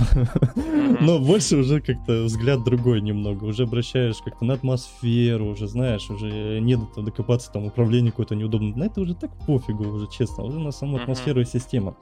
Но 1.01 1.19
больше 1.19 1.57
уже 1.57 1.81
как-то 1.81 2.25
взгляд 2.25 2.65
другой 2.65 3.01
немного. 3.01 3.45
Уже 3.45 3.65
обращаешь 3.65 4.17
как-то 4.25 4.45
на 4.45 4.55
атмосферу, 4.55 4.98
уже 5.03 5.69
знаешь, 5.69 6.11
уже 6.11 6.61
не 6.61 6.77
до 6.77 7.03
докопаться 7.03 7.53
там 7.53 7.67
управление 7.67 8.11
какое-то 8.11 8.35
неудобно. 8.35 8.77
На 8.77 8.85
это 8.85 9.01
уже 9.01 9.15
так 9.15 9.31
пофигу 9.47 9.85
уже, 9.85 10.09
честно, 10.09 10.45
уже 10.45 10.59
на 10.59 10.71
саму 10.71 10.99
атмосферу 10.99 11.41
и 11.41 11.45
систему. 11.45 11.97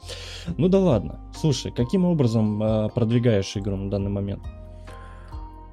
Ну 0.56 0.68
да 0.68 0.78
ладно. 0.78 1.20
Слушай, 1.34 1.72
каким 1.72 2.04
образом 2.04 2.62
э, 2.62 2.88
продвигаешь 2.90 3.56
игру 3.56 3.76
на 3.76 3.90
данный 3.90 4.10
момент? 4.10 4.42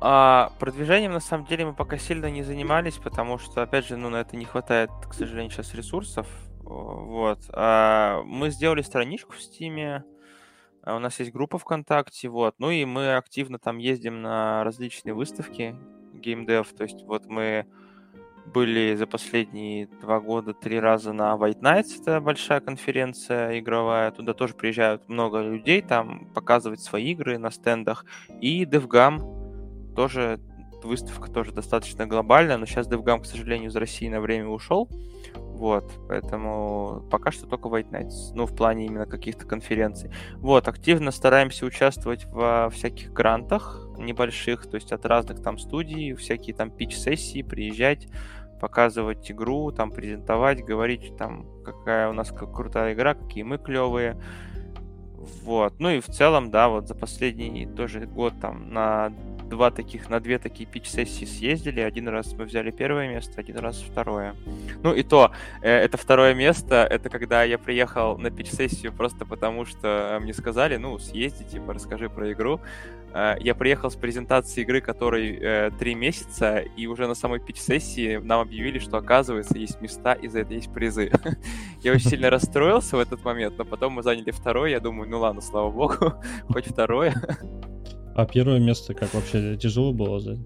А 0.02 0.52
продвижением 0.60 1.14
на 1.14 1.22
самом 1.22 1.46
деле 1.46 1.66
мы 1.66 1.74
пока 1.74 1.98
сильно 1.98 2.30
не 2.30 2.44
занимались, 2.44 2.98
потому 2.98 3.38
что, 3.38 3.62
опять 3.62 3.88
же, 3.88 3.96
ну 3.96 4.10
на 4.10 4.18
это 4.18 4.36
не 4.36 4.46
хватает, 4.46 4.90
к 5.10 5.14
сожалению, 5.14 5.52
сейчас 5.52 5.74
ресурсов. 5.74 6.28
Вот. 6.62 7.40
А 7.54 8.22
мы 8.26 8.50
сделали 8.50 8.82
страничку 8.82 9.34
в 9.34 9.42
Стиме, 9.42 10.04
у 10.86 11.00
нас 11.00 11.18
есть 11.20 11.32
группа 11.32 11.58
ВКонтакте, 11.58 12.28
вот. 12.28 12.56
Ну 12.60 12.70
и 12.70 12.84
мы 12.84 13.16
активно 13.16 13.58
там 13.58 13.78
ездим 13.78 14.22
на 14.22 14.64
различные 14.66 15.14
выставки 15.14 15.76
геймдев. 16.24 16.74
То 16.74 16.84
есть 16.84 17.04
вот 17.04 17.28
мы 17.28 17.66
были 18.46 18.96
за 18.96 19.08
последние 19.08 19.88
два 20.02 20.20
года 20.20 20.54
три 20.54 20.80
раза 20.80 21.14
на 21.14 21.34
White 21.36 21.62
Nights, 21.62 22.02
это 22.02 22.20
большая 22.20 22.60
конференция 22.60 23.60
игровая, 23.60 24.12
туда 24.12 24.34
тоже 24.34 24.54
приезжают 24.54 25.08
много 25.08 25.42
людей, 25.42 25.82
там 25.82 26.28
показывать 26.34 26.82
свои 26.82 27.12
игры 27.12 27.38
на 27.38 27.52
стендах, 27.52 28.06
и 28.42 28.66
DevGam 28.66 29.96
тоже 29.96 30.40
выставка 30.84 31.32
тоже 31.32 31.54
достаточно 31.54 32.06
глобальная, 32.06 32.58
но 32.58 32.66
сейчас 32.66 32.90
DevGam, 32.90 33.22
к 33.22 33.26
сожалению, 33.26 33.70
из 33.70 33.76
России 33.76 34.10
на 34.10 34.20
время 34.20 34.50
ушел, 34.50 34.90
вот, 35.36 35.94
поэтому 36.10 37.08
пока 37.10 37.32
что 37.32 37.48
только 37.48 37.70
White 37.70 37.92
Nights, 37.92 38.34
ну, 38.34 38.46
в 38.46 38.54
плане 38.54 38.86
именно 38.86 39.06
каких-то 39.06 39.46
конференций. 39.46 40.12
Вот, 40.36 40.68
активно 40.68 41.12
стараемся 41.12 41.66
участвовать 41.66 42.26
во 42.26 42.70
всяких 42.70 43.14
грантах 43.14 43.83
небольших, 43.98 44.66
то 44.70 44.76
есть 44.76 44.92
от 44.92 45.06
разных 45.06 45.42
там 45.42 45.58
студий, 45.58 46.14
всякие 46.14 46.56
там 46.56 46.72
пич-сессии, 46.72 47.42
приезжать, 47.42 48.08
показывать 48.60 49.30
игру, 49.32 49.72
там 49.72 49.92
презентовать, 49.92 50.64
говорить 50.64 51.18
там, 51.18 51.46
какая 51.66 52.10
у 52.10 52.14
нас 52.14 52.32
крутая 52.32 52.94
игра, 52.94 53.14
какие 53.14 53.44
мы 53.44 53.58
клевые. 53.58 54.18
Вот. 55.44 55.80
Ну 55.80 55.90
и 55.90 56.00
в 56.00 56.08
целом, 56.08 56.52
да, 56.52 56.70
вот 56.70 56.88
за 56.88 56.96
последний 56.96 57.66
тоже 57.66 58.06
год 58.06 58.34
там 58.42 58.74
на 58.74 59.14
два 59.54 59.70
таких, 59.70 60.10
на 60.10 60.20
две 60.20 60.40
такие 60.40 60.66
пич-сессии 60.66 61.26
съездили. 61.26 61.80
Один 61.80 62.08
раз 62.08 62.34
мы 62.34 62.46
взяли 62.46 62.72
первое 62.72 63.08
место, 63.08 63.40
один 63.40 63.58
раз 63.60 63.78
второе. 63.78 64.36
Ну 64.82 64.94
и 64.94 65.04
то, 65.04 65.32
э, 65.62 65.70
это 65.70 65.98
второе 65.98 66.34
место, 66.34 66.88
это 66.90 67.10
когда 67.10 67.44
я 67.44 67.60
приехал 67.60 68.18
на 68.18 68.32
пич-сессию 68.32 68.92
просто 68.92 69.26
потому, 69.26 69.66
что 69.66 70.18
мне 70.22 70.34
сказали, 70.34 70.78
ну, 70.78 70.98
съезди, 70.98 71.44
типа, 71.44 71.74
расскажи 71.74 72.10
про 72.10 72.32
игру. 72.34 72.60
Э, 73.14 73.36
я 73.40 73.54
приехал 73.54 73.92
с 73.92 73.96
презентацией 73.96 74.64
игры, 74.64 74.82
которой 74.82 75.38
э, 75.40 75.72
три 75.78 75.94
месяца, 75.94 76.58
и 76.58 76.88
уже 76.88 77.08
на 77.08 77.14
самой 77.14 77.40
пич-сессии 77.40 78.18
нам 78.18 78.42
объявили, 78.42 78.80
что, 78.80 78.98
оказывается, 78.98 79.58
есть 79.58 79.80
места, 79.82 80.14
и 80.14 80.28
за 80.28 80.40
это 80.40 80.56
есть 80.56 80.74
призы. 80.74 81.12
я 81.82 81.94
очень 81.94 82.10
сильно 82.10 82.32
расстроился 82.32 82.98
в 82.98 83.00
этот 83.00 83.24
момент, 83.24 83.58
но 83.58 83.66
потом 83.66 83.94
мы 83.94 84.04
заняли 84.04 84.32
второе, 84.32 84.72
я 84.72 84.80
думаю, 84.80 85.10
ну 85.10 85.20
ладно, 85.20 85.42
слава 85.42 85.70
богу, 85.70 86.14
хоть 86.50 86.66
второе. 86.66 87.14
А 88.16 88.26
первое 88.26 88.60
место 88.60 88.94
как 88.94 89.14
вообще 89.14 89.58
тяжело 89.58 89.94
было 89.94 90.20
за? 90.20 90.38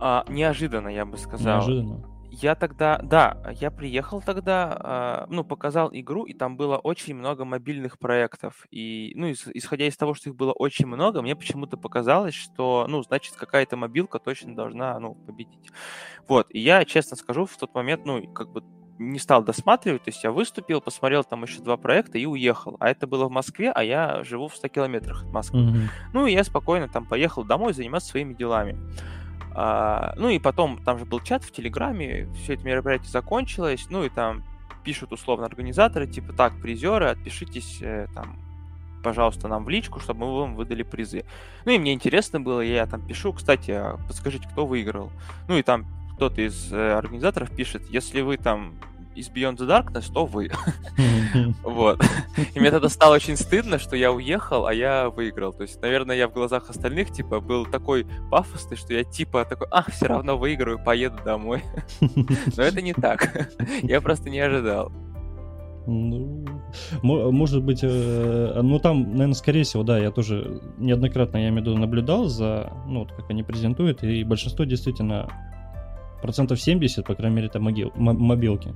А, 0.00 0.24
неожиданно, 0.28 0.88
я 0.88 1.04
бы 1.04 1.16
сказал. 1.16 1.58
Неожиданно. 1.58 2.04
Я 2.30 2.54
тогда, 2.54 3.00
да, 3.02 3.38
я 3.58 3.70
приехал 3.70 4.20
тогда, 4.20 5.24
э, 5.28 5.32
ну, 5.32 5.44
показал 5.44 5.88
игру, 5.92 6.24
и 6.24 6.34
там 6.34 6.56
было 6.56 6.76
очень 6.76 7.14
много 7.14 7.44
мобильных 7.44 7.98
проектов. 7.98 8.66
И, 8.70 9.12
ну, 9.16 9.30
ис- 9.30 9.50
исходя 9.54 9.86
из 9.86 9.96
того, 9.96 10.14
что 10.14 10.28
их 10.28 10.36
было 10.36 10.52
очень 10.52 10.86
много, 10.86 11.22
мне 11.22 11.34
почему-то 11.34 11.76
показалось, 11.78 12.34
что, 12.34 12.86
ну, 12.88 13.02
значит, 13.02 13.34
какая-то 13.34 13.76
мобилка 13.76 14.18
точно 14.18 14.54
должна, 14.54 14.98
ну, 15.00 15.14
победить. 15.14 15.70
Вот, 16.28 16.48
и 16.50 16.60
я, 16.60 16.84
честно 16.84 17.16
скажу, 17.16 17.46
в 17.46 17.56
тот 17.56 17.74
момент, 17.74 18.04
ну, 18.04 18.22
как 18.32 18.52
бы 18.52 18.62
не 18.98 19.18
стал 19.18 19.42
досматривать, 19.42 20.04
то 20.04 20.10
есть 20.10 20.24
я 20.24 20.32
выступил, 20.32 20.80
посмотрел 20.80 21.24
там 21.24 21.44
еще 21.44 21.60
два 21.60 21.76
проекта 21.76 22.18
и 22.18 22.26
уехал. 22.26 22.76
А 22.80 22.88
это 22.88 23.06
было 23.06 23.26
в 23.26 23.30
Москве, 23.30 23.70
а 23.70 23.82
я 23.82 24.24
живу 24.24 24.48
в 24.48 24.56
100 24.56 24.68
километрах 24.68 25.24
от 25.24 25.32
Москвы. 25.32 25.62
Мгм. 25.62 25.88
Ну, 26.12 26.26
и 26.26 26.32
я 26.32 26.44
спокойно 26.44 26.88
там 26.88 27.06
поехал 27.06 27.44
домой 27.44 27.72
заниматься 27.72 28.10
своими 28.10 28.34
делами. 28.34 28.76
А, 29.54 30.14
ну, 30.16 30.28
и 30.28 30.38
потом 30.38 30.82
там 30.84 30.98
же 30.98 31.04
был 31.04 31.20
чат 31.20 31.44
в 31.44 31.52
Телеграме, 31.52 32.28
все 32.42 32.54
это 32.54 32.64
мероприятие 32.64 33.10
закончилось, 33.10 33.86
ну, 33.90 34.04
и 34.04 34.08
там 34.08 34.44
пишут 34.84 35.12
условно 35.12 35.46
организаторы, 35.46 36.06
типа, 36.06 36.32
так, 36.32 36.60
призеры, 36.60 37.06
отпишитесь 37.06 37.78
э, 37.82 38.06
там, 38.14 38.38
пожалуйста, 39.02 39.48
нам 39.48 39.64
в 39.64 39.68
личку, 39.68 40.00
чтобы 40.00 40.20
мы 40.26 40.38
вам 40.38 40.54
выдали 40.54 40.82
призы. 40.82 41.24
Ну, 41.64 41.72
и 41.72 41.78
мне 41.78 41.92
интересно 41.92 42.40
было, 42.40 42.60
я 42.60 42.86
там 42.86 43.06
пишу, 43.06 43.32
кстати, 43.32 43.70
а 43.70 43.98
подскажите, 44.06 44.48
кто 44.48 44.66
выиграл. 44.66 45.10
Ну, 45.48 45.56
и 45.56 45.62
там 45.62 45.86
кто-то 46.18 46.42
из 46.42 46.72
э, 46.72 46.92
организаторов 46.94 47.48
пишет, 47.54 47.82
если 47.90 48.22
вы 48.22 48.38
там 48.38 48.74
из 49.14 49.28
Beyond 49.30 49.58
the 49.58 49.68
Darkness, 49.68 50.12
то 50.12 50.26
вы. 50.26 50.50
Вот. 51.62 52.02
И 52.54 52.58
мне 52.58 52.72
тогда 52.72 52.88
стало 52.88 53.14
очень 53.14 53.36
стыдно, 53.36 53.78
что 53.78 53.94
я 53.94 54.10
уехал, 54.10 54.66
а 54.66 54.74
я 54.74 55.10
выиграл. 55.10 55.52
То 55.52 55.62
есть, 55.62 55.80
наверное, 55.80 56.16
я 56.16 56.26
в 56.26 56.32
глазах 56.32 56.70
остальных, 56.70 57.12
типа, 57.12 57.38
был 57.38 57.66
такой 57.66 58.04
пафосный, 58.32 58.76
что 58.76 58.94
я, 58.94 59.04
типа, 59.04 59.44
такой, 59.44 59.68
ах, 59.70 59.90
все 59.92 60.06
равно 60.06 60.36
выиграю, 60.36 60.82
поеду 60.82 61.18
домой. 61.24 61.62
Но 62.00 62.62
это 62.64 62.82
не 62.82 62.94
так. 62.94 63.48
Я 63.82 64.00
просто 64.00 64.28
не 64.28 64.40
ожидал. 64.40 64.90
Ну, 65.86 66.44
может 67.02 67.62
быть, 67.62 67.80
э, 67.82 68.60
ну 68.62 68.78
там, 68.78 69.12
наверное, 69.12 69.34
скорее 69.34 69.62
всего, 69.62 69.84
да, 69.84 69.98
я 69.98 70.10
тоже 70.10 70.60
неоднократно, 70.78 71.38
я 71.38 71.48
имею 71.48 71.62
в 71.62 71.66
виду, 71.66 71.78
наблюдал 71.78 72.26
за, 72.26 72.72
ну, 72.86 73.00
вот 73.00 73.12
как 73.12 73.30
они 73.30 73.42
презентуют, 73.42 74.02
и 74.02 74.22
большинство 74.22 74.66
действительно, 74.66 75.28
процентов 76.20 76.60
70, 76.60 77.04
по 77.04 77.14
крайней 77.14 77.36
мере, 77.36 77.48
это 77.48 77.60
могил, 77.60 77.92
мобилки. 77.94 78.74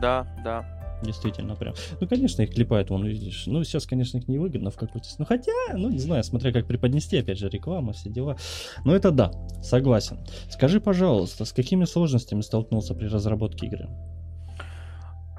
Да, 0.00 0.26
да. 0.44 0.64
Действительно, 1.02 1.54
прям. 1.54 1.74
Ну, 2.00 2.08
конечно, 2.08 2.42
их 2.42 2.54
клепают, 2.54 2.90
вон, 2.90 3.04
видишь. 3.04 3.44
Ну, 3.46 3.62
сейчас, 3.64 3.86
конечно, 3.86 4.18
их 4.18 4.28
невыгодно 4.28 4.70
в 4.70 4.76
какой-то... 4.76 5.06
Ну, 5.18 5.24
хотя, 5.24 5.52
ну, 5.74 5.90
не 5.90 5.98
знаю, 5.98 6.24
смотря 6.24 6.52
как 6.52 6.66
преподнести, 6.66 7.18
опять 7.18 7.38
же, 7.38 7.48
реклама, 7.48 7.92
все 7.92 8.08
дела. 8.10 8.36
Но 8.84 8.94
это 8.94 9.10
да, 9.10 9.30
согласен. 9.62 10.18
Скажи, 10.48 10.80
пожалуйста, 10.80 11.44
с 11.44 11.52
какими 11.52 11.84
сложностями 11.84 12.40
столкнулся 12.40 12.94
при 12.94 13.06
разработке 13.06 13.66
игры? 13.66 13.88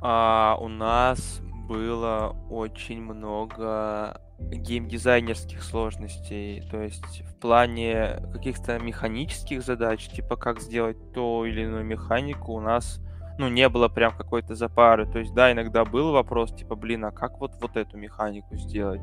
А, 0.02 0.58
у 0.60 0.68
нас 0.68 1.42
было 1.68 2.36
очень 2.50 3.02
много 3.02 4.22
геймдизайнерских 4.40 5.64
сложностей, 5.64 6.68
то 6.70 6.82
есть 6.82 7.22
в 7.22 7.36
плане 7.40 8.20
каких-то 8.34 8.80
механических 8.80 9.62
задач, 9.64 10.08
типа 10.10 10.36
как 10.36 10.60
сделать 10.60 10.98
то 11.14 11.46
или 11.46 11.62
иную 11.62 11.86
механику, 11.86 12.54
у 12.54 12.60
нас 12.60 13.02
ну, 13.38 13.50
не 13.50 13.68
было 13.70 13.88
прям 13.90 14.16
какой-то 14.16 14.56
запары. 14.56 15.06
То 15.06 15.20
есть, 15.20 15.34
да, 15.34 15.52
иногда 15.52 15.84
был 15.86 16.12
вопрос, 16.12 16.54
типа, 16.54 16.76
блин, 16.76 17.06
а 17.06 17.12
как 17.12 17.40
вот, 17.40 17.52
вот 17.60 17.76
эту 17.76 17.98
механику 17.98 18.56
сделать? 18.56 19.02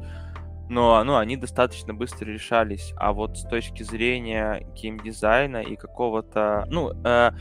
Но 0.69 1.03
ну, 1.05 1.17
они 1.17 1.37
достаточно 1.37 1.93
быстро 1.93 2.27
решались. 2.31 2.95
А 2.97 3.13
вот 3.13 3.37
с 3.37 3.43
точки 3.43 3.83
зрения 3.83 4.67
геймдизайна 4.75 5.59
и 5.59 5.77
какого-то... 5.77 6.67
Ну, 6.71 6.93
э, 7.05 7.33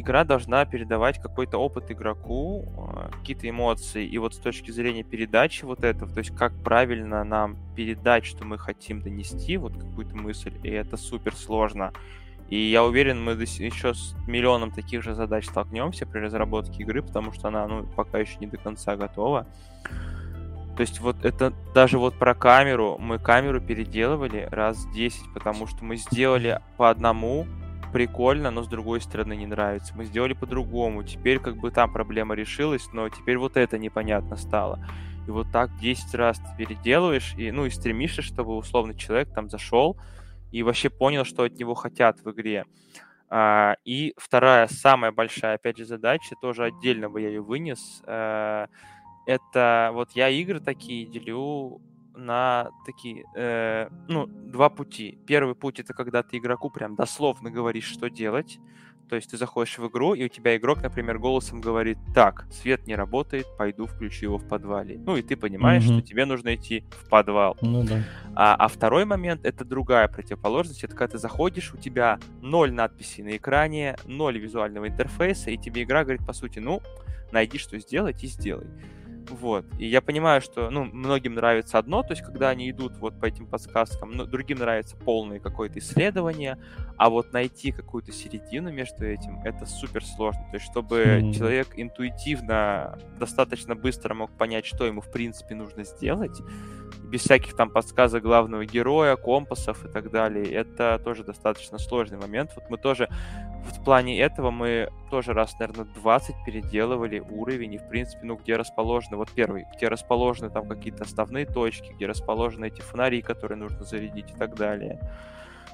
игра 0.00 0.24
должна 0.24 0.64
передавать 0.64 1.20
какой-то 1.20 1.58
опыт 1.58 1.90
игроку, 1.90 2.66
э, 2.94 3.10
какие-то 3.18 3.48
эмоции. 3.48 4.06
И 4.06 4.18
вот 4.18 4.34
с 4.34 4.38
точки 4.38 4.70
зрения 4.70 5.02
передачи 5.02 5.64
вот 5.64 5.84
этого, 5.84 6.12
то 6.12 6.18
есть 6.18 6.34
как 6.34 6.54
правильно 6.62 7.24
нам 7.24 7.56
передать, 7.76 8.24
что 8.24 8.44
мы 8.44 8.58
хотим 8.58 9.02
донести, 9.02 9.56
вот 9.56 9.74
какую-то 9.74 10.16
мысль, 10.16 10.52
и 10.62 10.68
это 10.70 10.96
супер 10.96 11.34
сложно. 11.34 11.92
И 12.48 12.58
я 12.58 12.82
уверен, 12.82 13.22
мы 13.22 13.32
еще 13.32 13.94
с 13.94 14.16
миллионом 14.26 14.72
таких 14.72 15.04
же 15.04 15.14
задач 15.14 15.46
столкнемся 15.46 16.04
при 16.04 16.18
разработке 16.18 16.82
игры, 16.82 17.00
потому 17.00 17.32
что 17.32 17.48
она 17.48 17.66
ну, 17.68 17.86
пока 17.94 18.18
еще 18.18 18.38
не 18.40 18.48
до 18.48 18.56
конца 18.56 18.96
готова. 18.96 19.46
То 20.76 20.80
есть 20.80 20.98
вот 21.00 21.24
это 21.24 21.52
даже 21.74 21.98
вот 21.98 22.14
про 22.14 22.34
камеру, 22.34 22.96
мы 22.98 23.18
камеру 23.18 23.60
переделывали 23.60 24.48
раз 24.50 24.84
10, 24.94 25.32
потому 25.32 25.66
что 25.66 25.84
мы 25.84 25.96
сделали 25.96 26.60
по 26.76 26.90
одному, 26.90 27.46
прикольно, 27.92 28.50
но 28.50 28.62
с 28.62 28.68
другой 28.68 29.00
стороны 29.00 29.36
не 29.36 29.46
нравится. 29.46 29.94
Мы 29.96 30.04
сделали 30.04 30.32
по-другому. 30.32 31.02
Теперь 31.02 31.38
как 31.38 31.56
бы 31.56 31.70
там 31.70 31.92
проблема 31.92 32.34
решилась, 32.34 32.88
но 32.92 33.08
теперь 33.08 33.38
вот 33.38 33.56
это 33.56 33.78
непонятно 33.78 34.36
стало. 34.36 34.84
И 35.26 35.30
вот 35.30 35.50
так 35.52 35.70
10 35.78 36.14
раз 36.14 36.38
ты 36.38 36.48
переделываешь, 36.56 37.34
и, 37.36 37.50
ну, 37.50 37.66
и 37.66 37.70
стремишься, 37.70 38.22
чтобы 38.22 38.56
условно 38.56 38.94
человек 38.94 39.32
там 39.34 39.50
зашел 39.50 39.96
и 40.50 40.62
вообще 40.62 40.90
понял, 40.90 41.24
что 41.24 41.44
от 41.44 41.58
него 41.58 41.74
хотят 41.74 42.20
в 42.24 42.30
игре. 42.30 42.64
А, 43.28 43.76
и 43.84 44.14
вторая, 44.16 44.66
самая 44.66 45.12
большая, 45.12 45.54
опять 45.54 45.78
же, 45.78 45.84
задача, 45.84 46.34
тоже 46.40 46.64
отдельно 46.64 47.08
бы 47.08 47.20
я 47.20 47.28
ее 47.28 47.40
вынес, 47.40 48.02
а, 48.06 48.66
это 49.26 49.90
вот 49.92 50.10
я 50.12 50.28
игры 50.28 50.58
такие 50.60 51.06
делю 51.06 51.80
на 52.20 52.70
такие, 52.86 53.24
э, 53.34 53.88
ну, 54.08 54.26
два 54.26 54.68
пути. 54.68 55.18
Первый 55.26 55.54
путь 55.54 55.80
это 55.80 55.94
когда 55.94 56.22
ты 56.22 56.38
игроку 56.38 56.70
прям 56.70 56.94
дословно 56.96 57.50
говоришь, 57.50 57.84
что 57.84 58.08
делать. 58.08 58.58
То 59.08 59.16
есть 59.16 59.28
ты 59.28 59.36
заходишь 59.36 59.76
в 59.76 59.88
игру, 59.88 60.14
и 60.14 60.24
у 60.24 60.28
тебя 60.28 60.56
игрок, 60.56 60.82
например, 60.82 61.18
голосом 61.18 61.60
говорит, 61.60 61.98
так, 62.14 62.46
свет 62.52 62.86
не 62.86 62.94
работает, 62.94 63.44
пойду 63.58 63.86
включу 63.86 64.26
его 64.26 64.38
в 64.38 64.46
подвале. 64.46 65.00
Ну 65.04 65.16
и 65.16 65.22
ты 65.22 65.34
понимаешь, 65.34 65.82
mm-hmm. 65.82 65.98
что 65.98 66.02
тебе 66.02 66.26
нужно 66.26 66.54
идти 66.54 66.84
в 66.90 67.08
подвал. 67.08 67.56
Ну 67.60 67.82
да. 67.82 68.04
А, 68.36 68.54
а 68.54 68.68
второй 68.68 69.04
момент 69.06 69.44
это 69.44 69.64
другая 69.64 70.06
противоположность. 70.06 70.84
Это 70.84 70.94
когда 70.94 71.14
ты 71.14 71.18
заходишь, 71.18 71.74
у 71.74 71.76
тебя 71.76 72.20
ноль 72.40 72.70
надписей 72.70 73.24
на 73.24 73.36
экране, 73.36 73.96
ноль 74.04 74.38
визуального 74.38 74.86
интерфейса, 74.86 75.50
и 75.50 75.56
тебе 75.56 75.82
игра 75.82 76.04
говорит, 76.04 76.24
по 76.24 76.32
сути, 76.32 76.60
ну, 76.60 76.80
найди, 77.32 77.58
что 77.58 77.80
сделать, 77.80 78.22
и 78.22 78.28
сделай. 78.28 78.68
Вот. 79.30 79.64
И 79.78 79.86
я 79.86 80.00
понимаю, 80.00 80.40
что, 80.40 80.70
ну, 80.70 80.84
многим 80.84 81.34
нравится 81.34 81.78
одно, 81.78 82.02
то 82.02 82.12
есть, 82.12 82.22
когда 82.22 82.48
они 82.48 82.70
идут 82.70 82.96
вот 82.98 83.18
по 83.18 83.26
этим 83.26 83.46
подсказкам, 83.46 84.10
но 84.10 84.26
другим 84.26 84.58
нравится 84.58 84.96
полное 84.96 85.38
какое-то 85.38 85.78
исследование, 85.78 86.58
а 86.96 87.08
вот 87.10 87.32
найти 87.32 87.70
какую-то 87.70 88.12
середину 88.12 88.72
между 88.72 89.06
этим, 89.06 89.40
это 89.44 89.66
супер 89.66 90.04
сложно. 90.04 90.42
То 90.50 90.56
есть, 90.56 90.66
чтобы 90.66 90.96
mm. 91.22 91.32
человек 91.32 91.68
интуитивно, 91.76 92.98
достаточно 93.18 93.76
быстро 93.76 94.14
мог 94.14 94.36
понять, 94.36 94.66
что 94.66 94.84
ему, 94.84 95.00
в 95.00 95.10
принципе, 95.10 95.54
нужно 95.54 95.84
сделать, 95.84 96.40
без 97.10 97.22
всяких 97.22 97.54
там 97.56 97.70
подсказок 97.70 98.22
главного 98.22 98.64
героя, 98.64 99.16
компасов 99.16 99.84
и 99.84 99.88
так 99.88 100.10
далее, 100.10 100.50
это 100.52 101.00
тоже 101.02 101.24
достаточно 101.24 101.78
сложный 101.78 102.18
момент. 102.18 102.52
Вот 102.54 102.70
мы 102.70 102.78
тоже 102.78 103.08
в 103.64 103.84
плане 103.84 104.18
этого 104.20 104.50
мы 104.50 104.90
тоже 105.10 105.32
раз, 105.32 105.58
наверное, 105.58 105.86
20 105.86 106.36
переделывали 106.46 107.18
уровень, 107.18 107.74
и, 107.74 107.78
в 107.78 107.88
принципе, 107.88 108.24
ну, 108.24 108.36
где 108.36 108.56
расположены, 108.56 109.16
вот 109.16 109.30
первый, 109.30 109.66
где 109.76 109.88
расположены 109.88 110.50
там 110.50 110.68
какие-то 110.68 111.04
основные 111.04 111.46
точки, 111.46 111.92
где 111.92 112.06
расположены 112.06 112.66
эти 112.68 112.80
фонари, 112.80 113.22
которые 113.22 113.58
нужно 113.58 113.84
зарядить 113.84 114.30
и 114.30 114.38
так 114.38 114.54
далее. 114.54 115.00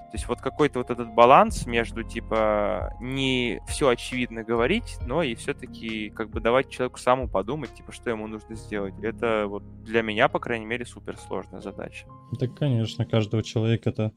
То 0.07 0.13
есть 0.15 0.29
вот 0.29 0.41
какой-то 0.41 0.79
вот 0.79 0.91
этот 0.91 1.13
баланс 1.15 1.67
между, 1.67 2.03
типа, 2.03 2.95
не 3.01 3.61
все 3.67 3.89
очевидно 3.89 4.45
говорить, 4.45 4.99
но 5.05 5.23
и 5.23 5.35
все-таки 5.35 6.11
как 6.11 6.31
бы 6.31 6.41
давать 6.41 6.71
человеку 6.71 6.99
самому 6.99 7.29
подумать, 7.29 7.75
типа, 7.75 7.93
что 7.93 8.11
ему 8.11 8.27
нужно 8.27 8.55
сделать. 8.55 8.95
Это 9.03 9.47
вот 9.49 9.63
для 9.83 10.03
меня, 10.03 10.29
по 10.29 10.39
крайней 10.39 10.67
мере, 10.67 10.87
суперсложная 10.87 11.61
задача. 11.61 12.07
Так, 12.39 12.55
конечно, 12.57 13.05
каждого 13.05 13.43
человека 13.43 13.91
это... 13.91 14.13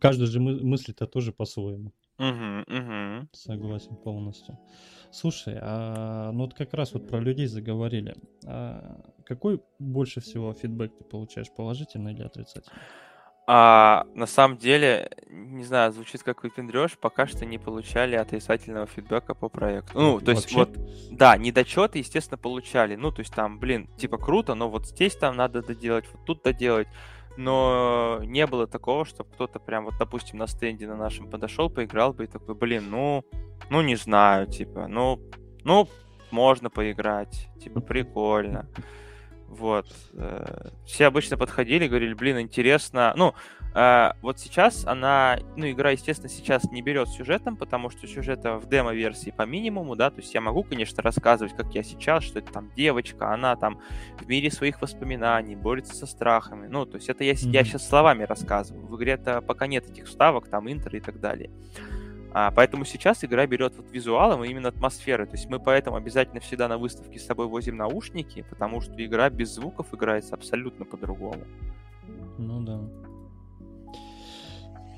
Каждый 0.00 0.26
же 0.26 0.40
мы... 0.40 0.60
мыслит-то 0.62 1.06
тоже 1.06 1.32
по-своему. 1.32 1.92
Угу, 2.18 2.76
угу. 2.78 3.28
Согласен 3.32 3.96
полностью. 3.96 4.58
Слушай, 5.10 5.58
а 5.60 6.30
ну 6.32 6.42
вот 6.42 6.54
как 6.54 6.72
раз 6.74 6.92
вот 6.94 7.08
про 7.08 7.18
людей 7.18 7.46
заговорили. 7.46 8.14
А 8.46 9.00
какой 9.24 9.60
больше 9.78 10.20
всего 10.20 10.52
фидбэк 10.52 10.96
ты 10.96 11.04
получаешь, 11.04 11.50
положительный 11.56 12.12
или 12.12 12.22
отрицательный? 12.22 12.78
А 13.46 14.06
на 14.14 14.26
самом 14.26 14.56
деле, 14.56 15.10
не 15.28 15.64
знаю, 15.64 15.92
звучит 15.92 16.22
как 16.22 16.44
выпендрешь, 16.44 16.96
пока 16.96 17.26
что 17.26 17.44
не 17.44 17.58
получали 17.58 18.14
отрицательного 18.14 18.86
фидбэка 18.86 19.34
по 19.34 19.48
проекту. 19.48 19.98
Ну, 19.98 20.20
то 20.20 20.30
есть 20.30 20.52
вот, 20.54 20.70
да, 21.10 21.36
недочеты, 21.36 21.98
естественно, 21.98 22.38
получали. 22.38 22.94
Ну, 22.94 23.10
то 23.10 23.20
есть 23.20 23.34
там, 23.34 23.58
блин, 23.58 23.88
типа 23.96 24.16
круто, 24.16 24.54
но 24.54 24.70
вот 24.70 24.86
здесь 24.86 25.16
там 25.16 25.36
надо 25.36 25.62
доделать, 25.62 26.04
вот 26.12 26.24
тут 26.24 26.42
доделать. 26.42 26.86
Но 27.36 28.20
не 28.24 28.46
было 28.46 28.66
такого, 28.66 29.04
чтобы 29.04 29.30
кто-то 29.30 29.58
прям 29.58 29.86
вот, 29.86 29.94
допустим, 29.98 30.38
на 30.38 30.46
стенде 30.46 30.86
на 30.86 30.96
нашем 30.96 31.30
подошел, 31.30 31.70
поиграл 31.70 32.12
бы 32.12 32.24
и 32.24 32.26
такой, 32.28 32.54
блин, 32.54 32.90
ну, 32.90 33.24
ну 33.70 33.80
не 33.80 33.96
знаю, 33.96 34.46
типа, 34.46 34.86
ну, 34.86 35.18
ну, 35.64 35.88
можно 36.30 36.70
поиграть, 36.70 37.48
типа, 37.60 37.80
прикольно. 37.80 38.68
Вот. 39.52 39.86
Э, 40.14 40.70
все 40.86 41.06
обычно 41.06 41.36
подходили, 41.36 41.86
говорили, 41.86 42.14
блин, 42.14 42.40
интересно. 42.40 43.12
Ну, 43.16 43.34
э, 43.74 44.12
вот 44.22 44.38
сейчас 44.38 44.86
она, 44.86 45.38
ну, 45.56 45.70
игра, 45.70 45.90
естественно, 45.90 46.30
сейчас 46.30 46.64
не 46.72 46.80
берет 46.80 47.08
сюжетом, 47.08 47.58
потому 47.58 47.90
что 47.90 48.06
сюжета 48.06 48.56
в 48.56 48.66
демо-версии 48.66 49.30
по 49.30 49.42
минимуму, 49.42 49.94
да, 49.94 50.10
то 50.10 50.20
есть 50.22 50.32
я 50.32 50.40
могу, 50.40 50.62
конечно, 50.62 51.02
рассказывать, 51.02 51.54
как 51.54 51.74
я 51.74 51.82
сейчас, 51.82 52.24
что 52.24 52.38
это 52.38 52.50
там 52.50 52.72
девочка, 52.74 53.30
она 53.30 53.54
там 53.56 53.78
в 54.18 54.26
мире 54.26 54.50
своих 54.50 54.80
воспоминаний 54.80 55.54
борется 55.54 55.94
со 55.94 56.06
страхами. 56.06 56.66
Ну, 56.66 56.86
то 56.86 56.96
есть 56.96 57.10
это 57.10 57.22
я, 57.22 57.32
mm-hmm. 57.32 57.50
я 57.50 57.64
сейчас 57.64 57.86
словами 57.86 58.22
рассказываю. 58.22 58.86
В 58.86 58.96
игре-то 58.96 59.42
пока 59.42 59.66
нет 59.66 59.86
этих 59.90 60.06
вставок, 60.06 60.48
там, 60.48 60.72
интро 60.72 60.96
и 60.96 61.00
так 61.00 61.20
далее. 61.20 61.50
А, 62.34 62.50
поэтому 62.50 62.84
сейчас 62.84 63.24
игра 63.24 63.46
берет 63.46 63.74
вот 63.76 63.90
визуалом 63.90 64.44
и 64.44 64.48
именно 64.48 64.68
атмосферой. 64.68 65.26
То 65.26 65.36
есть 65.36 65.50
мы 65.50 65.60
поэтому 65.60 65.96
обязательно 65.96 66.40
всегда 66.40 66.68
на 66.68 66.78
выставке 66.78 67.18
с 67.18 67.26
собой 67.26 67.46
возим 67.46 67.76
наушники, 67.76 68.44
потому 68.48 68.80
что 68.80 69.04
игра 69.04 69.28
без 69.28 69.54
звуков 69.54 69.92
играется 69.92 70.34
абсолютно 70.34 70.84
по-другому. 70.84 71.44
Ну 72.38 72.62
да. 72.62 72.80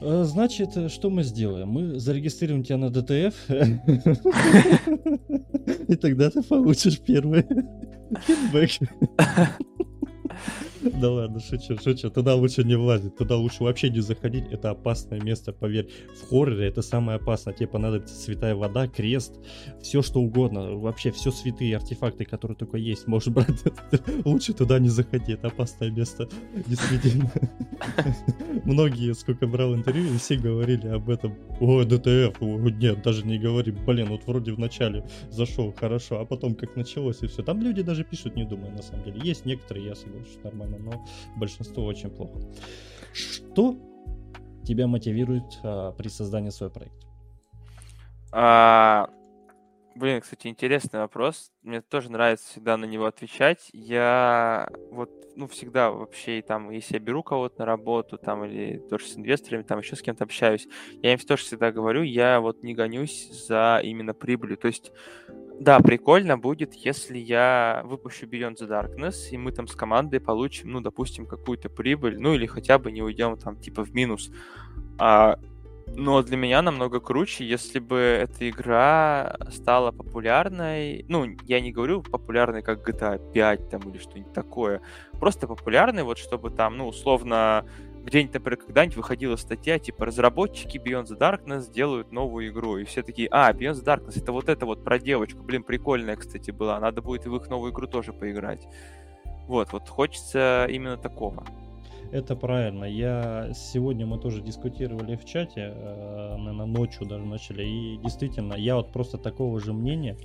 Э, 0.00 0.24
значит, 0.24 0.76
э, 0.76 0.88
что 0.88 1.10
мы 1.10 1.24
сделаем? 1.24 1.68
Мы 1.68 1.98
зарегистрируем 1.98 2.62
тебя 2.62 2.76
на 2.76 2.90
ДТФ, 2.90 3.34
и 5.88 5.96
тогда 5.96 6.30
ты 6.30 6.42
получишь 6.42 7.00
первый 7.00 7.42
фидбэк. 8.26 8.70
Да 11.00 11.10
ладно, 11.10 11.40
шучу, 11.40 11.76
шучу. 11.82 12.10
Туда 12.10 12.34
лучше 12.34 12.64
не 12.64 12.76
влазить, 12.76 13.16
туда 13.16 13.36
лучше 13.36 13.64
вообще 13.64 13.90
не 13.90 14.00
заходить. 14.00 14.44
Это 14.50 14.70
опасное 14.70 15.20
место, 15.20 15.52
поверь. 15.52 15.88
В 16.16 16.28
хорроре 16.28 16.68
это 16.68 16.82
самое 16.82 17.16
опасное. 17.16 17.54
Тебе 17.54 17.68
понадобится 17.68 18.14
святая 18.14 18.54
вода, 18.54 18.86
крест, 18.88 19.34
все 19.82 20.02
что 20.02 20.20
угодно. 20.20 20.76
Вообще 20.76 21.10
все 21.10 21.30
святые 21.30 21.76
артефакты, 21.76 22.24
которые 22.24 22.56
только 22.56 22.76
есть. 22.76 23.06
Можешь 23.06 23.32
брать. 23.32 23.62
Лучше 24.24 24.52
туда 24.52 24.78
не 24.78 24.88
заходи, 24.88 25.32
это 25.32 25.48
опасное 25.48 25.90
место. 25.90 26.28
Действительно. 26.66 27.30
Многие, 28.64 29.14
сколько 29.14 29.46
брал 29.46 29.74
интервью, 29.74 30.18
все 30.18 30.36
говорили 30.36 30.88
об 30.88 31.08
этом. 31.08 31.34
О, 31.60 31.84
ДТФ, 31.84 32.40
нет, 32.40 33.02
даже 33.02 33.26
не 33.26 33.38
говори. 33.38 33.72
Блин, 33.72 34.08
вот 34.08 34.26
вроде 34.26 34.52
в 34.52 34.58
начале 34.58 35.04
зашел 35.30 35.72
хорошо, 35.72 36.20
а 36.20 36.24
потом 36.24 36.54
как 36.54 36.76
началось 36.76 37.22
и 37.22 37.26
все. 37.26 37.42
Там 37.42 37.60
люди 37.62 37.82
даже 37.82 38.04
пишут, 38.04 38.36
не 38.36 38.44
думая, 38.44 38.70
на 38.70 38.82
самом 38.82 39.04
деле. 39.04 39.20
Есть 39.22 39.46
некоторые, 39.46 39.86
я 39.86 39.94
соглашусь, 39.94 40.38
нормально 40.42 40.73
нормально, 40.74 41.04
но 41.04 41.06
большинство 41.36 41.84
очень 41.84 42.10
плохо. 42.10 42.40
Что 43.12 43.76
тебя 44.64 44.86
мотивирует 44.86 45.58
а, 45.62 45.92
при 45.92 46.08
создании 46.08 46.50
своего 46.50 46.74
проекта? 46.74 47.06
А, 48.32 49.10
блин, 49.94 50.20
кстати, 50.20 50.48
интересный 50.48 51.00
вопрос. 51.00 51.52
Мне 51.62 51.80
тоже 51.80 52.10
нравится 52.10 52.48
всегда 52.48 52.76
на 52.76 52.84
него 52.84 53.06
отвечать. 53.06 53.68
Я 53.72 54.68
вот, 54.90 55.10
ну, 55.36 55.46
всегда 55.46 55.90
вообще, 55.90 56.42
там, 56.42 56.70
если 56.70 56.94
я 56.94 57.00
беру 57.00 57.22
кого-то 57.22 57.60
на 57.60 57.66
работу, 57.66 58.18
там, 58.18 58.44
или 58.44 58.78
тоже 58.78 59.06
с 59.06 59.16
инвесторами, 59.16 59.62
там, 59.62 59.78
еще 59.78 59.94
с 59.94 60.02
кем-то 60.02 60.24
общаюсь, 60.24 60.66
я 61.02 61.12
им 61.12 61.18
тоже 61.18 61.44
всегда 61.44 61.70
говорю, 61.70 62.02
я 62.02 62.40
вот 62.40 62.62
не 62.64 62.74
гонюсь 62.74 63.30
за 63.46 63.80
именно 63.84 64.14
прибылью. 64.14 64.56
То 64.56 64.66
есть 64.66 64.90
да, 65.60 65.80
прикольно 65.80 66.36
будет, 66.36 66.74
если 66.74 67.18
я 67.18 67.82
выпущу 67.84 68.26
Beyond 68.26 68.56
the 68.56 68.68
Darkness, 68.68 69.30
и 69.30 69.38
мы 69.38 69.52
там 69.52 69.66
с 69.66 69.74
командой 69.74 70.20
получим, 70.20 70.72
ну, 70.72 70.80
допустим, 70.80 71.26
какую-то 71.26 71.68
прибыль, 71.68 72.18
ну, 72.18 72.34
или 72.34 72.46
хотя 72.46 72.78
бы 72.78 72.90
не 72.92 73.02
уйдем 73.02 73.36
там, 73.36 73.56
типа, 73.56 73.84
в 73.84 73.94
минус. 73.94 74.30
А, 74.98 75.38
но 75.86 76.22
для 76.22 76.36
меня 76.36 76.62
намного 76.62 77.00
круче, 77.00 77.46
если 77.46 77.78
бы 77.78 77.96
эта 77.96 78.48
игра 78.48 79.36
стала 79.50 79.92
популярной. 79.92 81.04
Ну, 81.08 81.26
я 81.44 81.60
не 81.60 81.72
говорю 81.72 82.02
популярной, 82.02 82.62
как 82.62 82.88
GTA 82.88 83.32
5 83.32 83.70
там 83.70 83.82
или 83.90 83.98
что-нибудь 83.98 84.32
такое. 84.32 84.80
Просто 85.20 85.46
популярной, 85.46 86.02
вот 86.02 86.18
чтобы 86.18 86.50
там, 86.50 86.78
ну, 86.78 86.88
условно, 86.88 87.64
где-нибудь, 88.04 88.34
например, 88.34 88.58
когда-нибудь 88.58 88.96
выходила 88.96 89.36
статья, 89.36 89.78
типа, 89.78 90.06
разработчики 90.06 90.78
Beyond 90.78 91.06
the 91.06 91.18
Darkness 91.18 91.72
делают 91.72 92.12
новую 92.12 92.48
игру, 92.50 92.76
и 92.76 92.84
все 92.84 93.02
такие, 93.02 93.28
а, 93.30 93.52
Beyond 93.52 93.82
the 93.82 93.84
Darkness, 93.84 94.20
это 94.20 94.32
вот 94.32 94.48
это 94.48 94.66
вот 94.66 94.84
про 94.84 94.98
девочку, 94.98 95.42
блин, 95.42 95.62
прикольная, 95.62 96.16
кстати, 96.16 96.50
была, 96.50 96.78
надо 96.80 97.02
будет 97.02 97.26
в 97.26 97.34
их 97.34 97.48
новую 97.48 97.72
игру 97.72 97.86
тоже 97.86 98.12
поиграть. 98.12 98.66
Вот, 99.46 99.72
вот 99.72 99.88
хочется 99.88 100.66
именно 100.70 100.96
такого. 100.96 101.44
Это 102.12 102.36
правильно. 102.36 102.84
Я 102.84 103.50
сегодня 103.54 104.06
мы 104.06 104.18
тоже 104.18 104.40
дискутировали 104.40 105.16
в 105.16 105.24
чате, 105.24 105.72
э, 105.74 106.36
наверное, 106.36 106.66
ночью 106.66 107.06
даже 107.06 107.24
начали. 107.24 107.64
И 107.64 107.96
действительно, 107.96 108.54
я 108.54 108.76
вот 108.76 108.92
просто 108.92 109.18
такого 109.18 109.58
же 109.58 109.72
мнения 109.72 110.16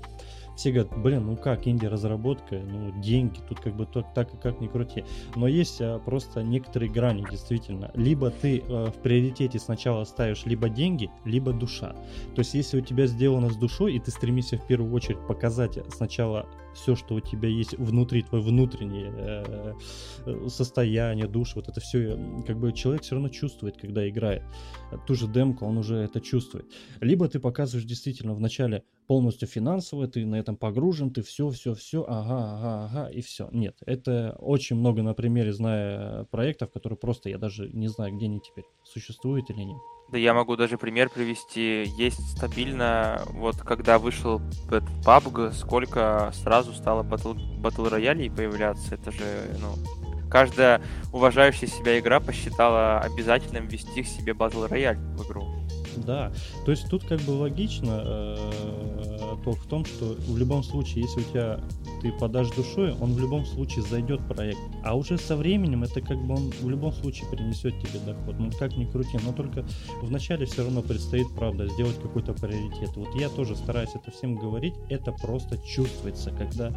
все 0.60 0.74
говорят, 0.74 0.98
блин, 0.98 1.26
ну 1.26 1.38
как, 1.38 1.68
инди-разработка, 1.68 2.60
ну 2.60 2.92
деньги, 3.00 3.40
тут 3.48 3.62
как 3.62 3.76
бы 3.76 3.86
так, 3.86 4.14
так 4.14 4.34
и 4.34 4.38
как 4.38 4.60
ни 4.60 4.68
крути. 4.68 5.06
Но 5.38 5.48
есть 5.48 5.80
а, 5.80 6.00
просто 6.00 6.44
некоторые 6.44 6.92
грани, 6.92 7.26
действительно. 7.32 7.92
Либо 7.94 8.30
ты 8.30 8.62
а, 8.68 8.92
в 8.92 8.96
приоритете 8.96 9.58
сначала 9.58 10.04
ставишь 10.04 10.46
либо 10.46 10.68
деньги, 10.68 11.10
либо 11.24 11.54
душа. 11.54 11.94
То 12.36 12.40
есть 12.40 12.54
если 12.56 12.82
у 12.82 12.82
тебя 12.82 13.08
сделано 13.08 13.50
с 13.50 13.56
душой, 13.56 13.94
и 13.94 14.00
ты 14.00 14.12
стремишься 14.12 14.58
в 14.58 14.68
первую 14.68 14.94
очередь 14.94 15.26
показать 15.28 15.80
сначала 15.94 16.46
все, 16.74 16.96
что 16.96 17.16
у 17.16 17.20
тебя 17.20 17.50
есть 17.50 17.78
внутри, 17.78 18.24
твое 18.24 18.44
внутреннее 18.44 19.12
э, 20.26 20.48
состояние, 20.48 21.28
душ, 21.28 21.56
вот 21.56 21.68
это 21.68 21.80
все, 21.80 22.18
как 22.46 22.58
бы 22.60 22.74
человек 22.74 23.04
все 23.04 23.16
равно 23.16 23.30
чувствует, 23.30 23.78
когда 23.78 24.08
играет. 24.08 24.44
Ту 25.08 25.16
же 25.16 25.28
демку 25.28 25.66
он 25.66 25.78
уже 25.78 25.98
это 25.98 26.22
чувствует. 26.22 26.66
Либо 27.02 27.28
ты 27.28 27.40
показываешь 27.40 27.86
действительно 27.86 28.34
вначале 28.34 28.84
полностью 29.08 29.48
финансово, 29.48 30.08
ты 30.08 30.26
на 30.26 30.36
этом 30.36 30.56
погружен, 30.56 31.12
ты 31.12 31.24
все, 31.24 31.50
все, 31.50 31.74
все, 31.74 32.06
ага, 32.08 32.56
ага, 32.56 32.86
ага, 32.86 33.10
и 33.10 33.22
все. 33.22 33.50
Нет, 33.52 33.76
это 33.86 34.36
очень 34.40 34.76
много 34.76 35.02
на 35.02 35.14
примере, 35.14 35.52
зная 35.52 36.26
проектов, 36.26 36.72
которые 36.72 36.98
просто 36.98 37.30
я 37.30 37.38
даже 37.38 37.70
не 37.70 37.88
знаю, 37.88 38.16
где 38.16 38.26
они 38.26 38.40
теперь 38.40 38.66
существуют 38.84 39.50
или 39.50 39.64
нет. 39.64 39.82
Да 40.12 40.18
я 40.18 40.34
могу 40.34 40.56
даже 40.56 40.78
пример 40.78 41.10
привести. 41.10 41.84
Есть 41.98 42.38
стабильно, 42.38 43.22
вот 43.28 43.58
когда 43.58 44.00
вышел 44.00 44.42
этот 44.68 44.84
PUBG, 45.06 45.54
сколько 45.54 46.32
сразу 46.34 46.74
стало 46.74 47.04
батл, 47.04 47.34
батл 47.58 47.86
роялей 47.86 48.32
появляться. 48.32 48.96
Это 48.96 49.12
же, 49.12 49.56
ну, 49.60 49.76
каждая 50.30 50.82
уважающая 51.14 51.68
себя 51.68 52.00
игра 52.00 52.20
посчитала 52.20 53.00
обязательным 53.00 53.68
ввести 53.68 54.02
к 54.02 54.08
себе 54.08 54.34
батл 54.34 54.66
рояль 54.66 54.98
в 54.98 55.28
игру. 55.28 55.48
Да, 55.98 56.32
то 56.66 56.72
есть 56.72 56.90
тут 56.90 57.04
как 57.06 57.20
бы 57.22 57.32
логично 57.32 58.02
э, 58.04 58.52
толк 59.44 59.60
в 59.60 59.68
том, 59.68 59.86
что 59.86 60.16
в 60.28 60.38
любом 60.38 60.64
случае, 60.64 61.04
если 61.04 61.22
у 61.22 61.24
тебя 61.24 61.60
ты 62.02 62.12
подашь 62.12 62.50
душой, 62.52 62.94
он 63.00 63.14
в 63.14 63.20
любом 63.20 63.46
случае 63.46 63.84
зайдет 63.84 64.26
проект. 64.28 64.60
А 64.84 64.96
уже 64.96 65.18
со 65.18 65.36
временем 65.36 65.84
это 65.84 66.02
как 66.02 66.18
бы 66.18 66.36
он 66.36 66.52
в 66.62 66.70
любом 66.70 66.94
случае 66.94 67.30
принесет 67.30 67.74
тебе 67.80 68.00
доход. 68.06 68.36
Ну 68.40 68.52
как 68.58 68.76
ни 68.78 68.86
крути, 68.86 69.18
но 69.26 69.34
только 69.34 69.66
вначале 70.02 70.46
все 70.46 70.64
равно 70.64 70.82
предстоит, 70.82 71.28
правда, 71.36 71.68
сделать 71.68 72.00
какой-то 72.02 72.34
приоритет. 72.34 72.96
Вот 72.96 73.14
я 73.16 73.30
тоже 73.30 73.56
стараюсь 73.56 73.92
это 73.96 74.12
всем 74.12 74.36
говорить, 74.36 74.74
это 74.90 75.12
просто 75.12 75.58
чувствуется, 75.58 76.32
когда, 76.32 76.74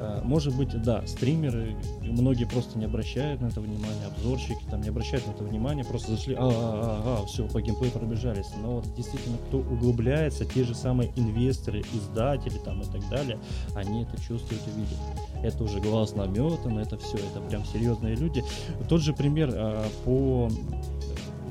э, 0.00 0.22
может 0.24 0.56
быть, 0.56 0.70
да, 0.82 1.06
стримеры, 1.06 1.76
многие 2.02 2.46
просто 2.46 2.78
не 2.78 2.86
обращают 2.86 3.40
на 3.40 3.46
это 3.46 3.60
внимание, 3.60 4.06
обзорщики 4.06 4.64
там 4.70 4.80
не 4.80 4.88
обращают 4.88 5.26
на 5.26 5.32
это 5.32 5.44
внимание, 5.44 5.84
просто 5.84 6.12
зашли, 6.12 6.34
а, 6.34 6.40
а, 6.40 7.02
а, 7.04 7.22
а 7.22 7.26
все, 7.26 7.46
по 7.48 7.60
геймплею 7.60 7.92
пробежались. 7.92 8.48
Но 8.62 8.76
вот 8.76 8.94
действительно, 8.94 9.36
кто 9.48 9.58
углубляется, 9.58 10.44
те 10.44 10.64
же 10.64 10.74
самые 10.74 11.12
инвесторы, 11.16 11.73
издатели 11.80 12.58
там 12.58 12.80
и 12.82 12.84
так 12.84 13.08
далее, 13.08 13.38
они 13.74 14.02
это 14.02 14.20
чувствуют 14.20 14.62
и 14.66 14.80
видят. 14.80 14.98
Это 15.42 15.64
уже 15.64 15.80
глаз 15.80 16.14
наметан, 16.14 16.78
это 16.78 16.96
все, 16.98 17.16
это 17.16 17.40
прям 17.48 17.64
серьезные 17.64 18.16
люди. 18.16 18.44
Тот 18.88 19.00
же 19.00 19.12
пример 19.12 19.50
а, 19.54 19.86
по 20.04 20.50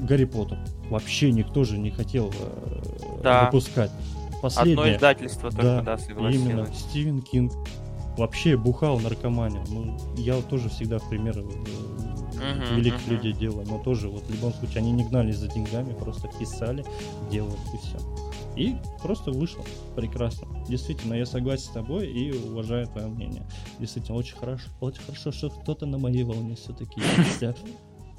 Гарри 0.02 0.26
Поттеру. 0.26 0.60
Вообще 0.90 1.32
никто 1.32 1.64
же 1.64 1.78
не 1.78 1.92
хотел 1.92 2.32
а, 2.40 3.22
да. 3.24 3.46
выпускать. 3.46 3.92
Последнее. 4.42 4.78
Одно 4.78 4.96
издательство 4.96 5.50
только, 5.50 5.64
да, 5.64 5.82
да 5.82 5.98
согласилось. 5.98 6.36
Именно, 6.36 6.68
Стивен 6.74 7.22
Кинг 7.22 7.54
вообще 8.18 8.58
бухал 8.58 9.00
наркоманию. 9.00 9.64
Ну, 9.70 9.98
я 10.18 10.36
вот 10.36 10.48
тоже 10.48 10.70
всегда 10.70 11.00
в 11.00 11.10
пример 11.10 11.38
uh-huh, 11.38 12.76
великих 12.76 13.08
uh-huh. 13.08 13.12
людей 13.12 13.34
делаю, 13.34 13.66
но 13.68 13.80
тоже 13.80 14.10
вот 14.10 14.24
в 14.24 14.32
любом 14.32 14.54
случае 14.54 14.80
они 14.80 14.92
не 14.92 15.04
гнались 15.04 15.38
за 15.38 15.48
деньгами, 15.48 15.94
просто 15.94 16.28
писали, 16.40 16.86
делали 17.32 17.56
и 17.74 17.78
все. 17.78 17.98
И 18.56 18.76
просто 19.02 19.32
вышло 19.32 19.64
прекрасно. 19.96 20.48
Действительно, 20.68 21.16
я 21.16 21.26
согласен 21.26 21.66
с 21.66 21.74
тобой 21.74 22.08
и 22.08 22.32
уважаю 22.32 22.88
твое 22.88 23.08
мнение. 23.08 23.46
Действительно, 23.80 24.18
очень 24.18 24.38
хорошо, 24.38 24.70
очень 24.80 25.02
хорошо, 25.02 25.32
что 25.32 25.50
кто-то 25.50 25.86
на 25.86 25.98
моей 25.98 26.24
волне 26.24 26.56
все-таки 26.56 27.02
есть. 27.18 27.58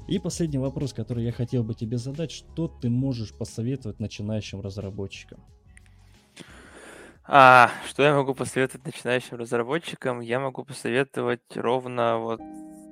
И 0.07 0.19
последний 0.19 0.59
вопрос, 0.59 0.93
который 0.93 1.23
я 1.23 1.31
хотел 1.31 1.63
бы 1.63 1.73
тебе 1.73 1.97
задать, 1.97 2.31
что 2.31 2.67
ты 2.67 2.89
можешь 2.89 3.33
посоветовать 3.33 3.99
начинающим 3.99 4.61
разработчикам? 4.61 5.39
А, 7.27 7.71
что 7.87 8.03
я 8.03 8.13
могу 8.13 8.35
посоветовать 8.35 8.85
начинающим 8.85 9.37
разработчикам? 9.37 10.19
Я 10.19 10.39
могу 10.39 10.63
посоветовать 10.63 11.41
ровно 11.55 12.19
вот 12.19 12.39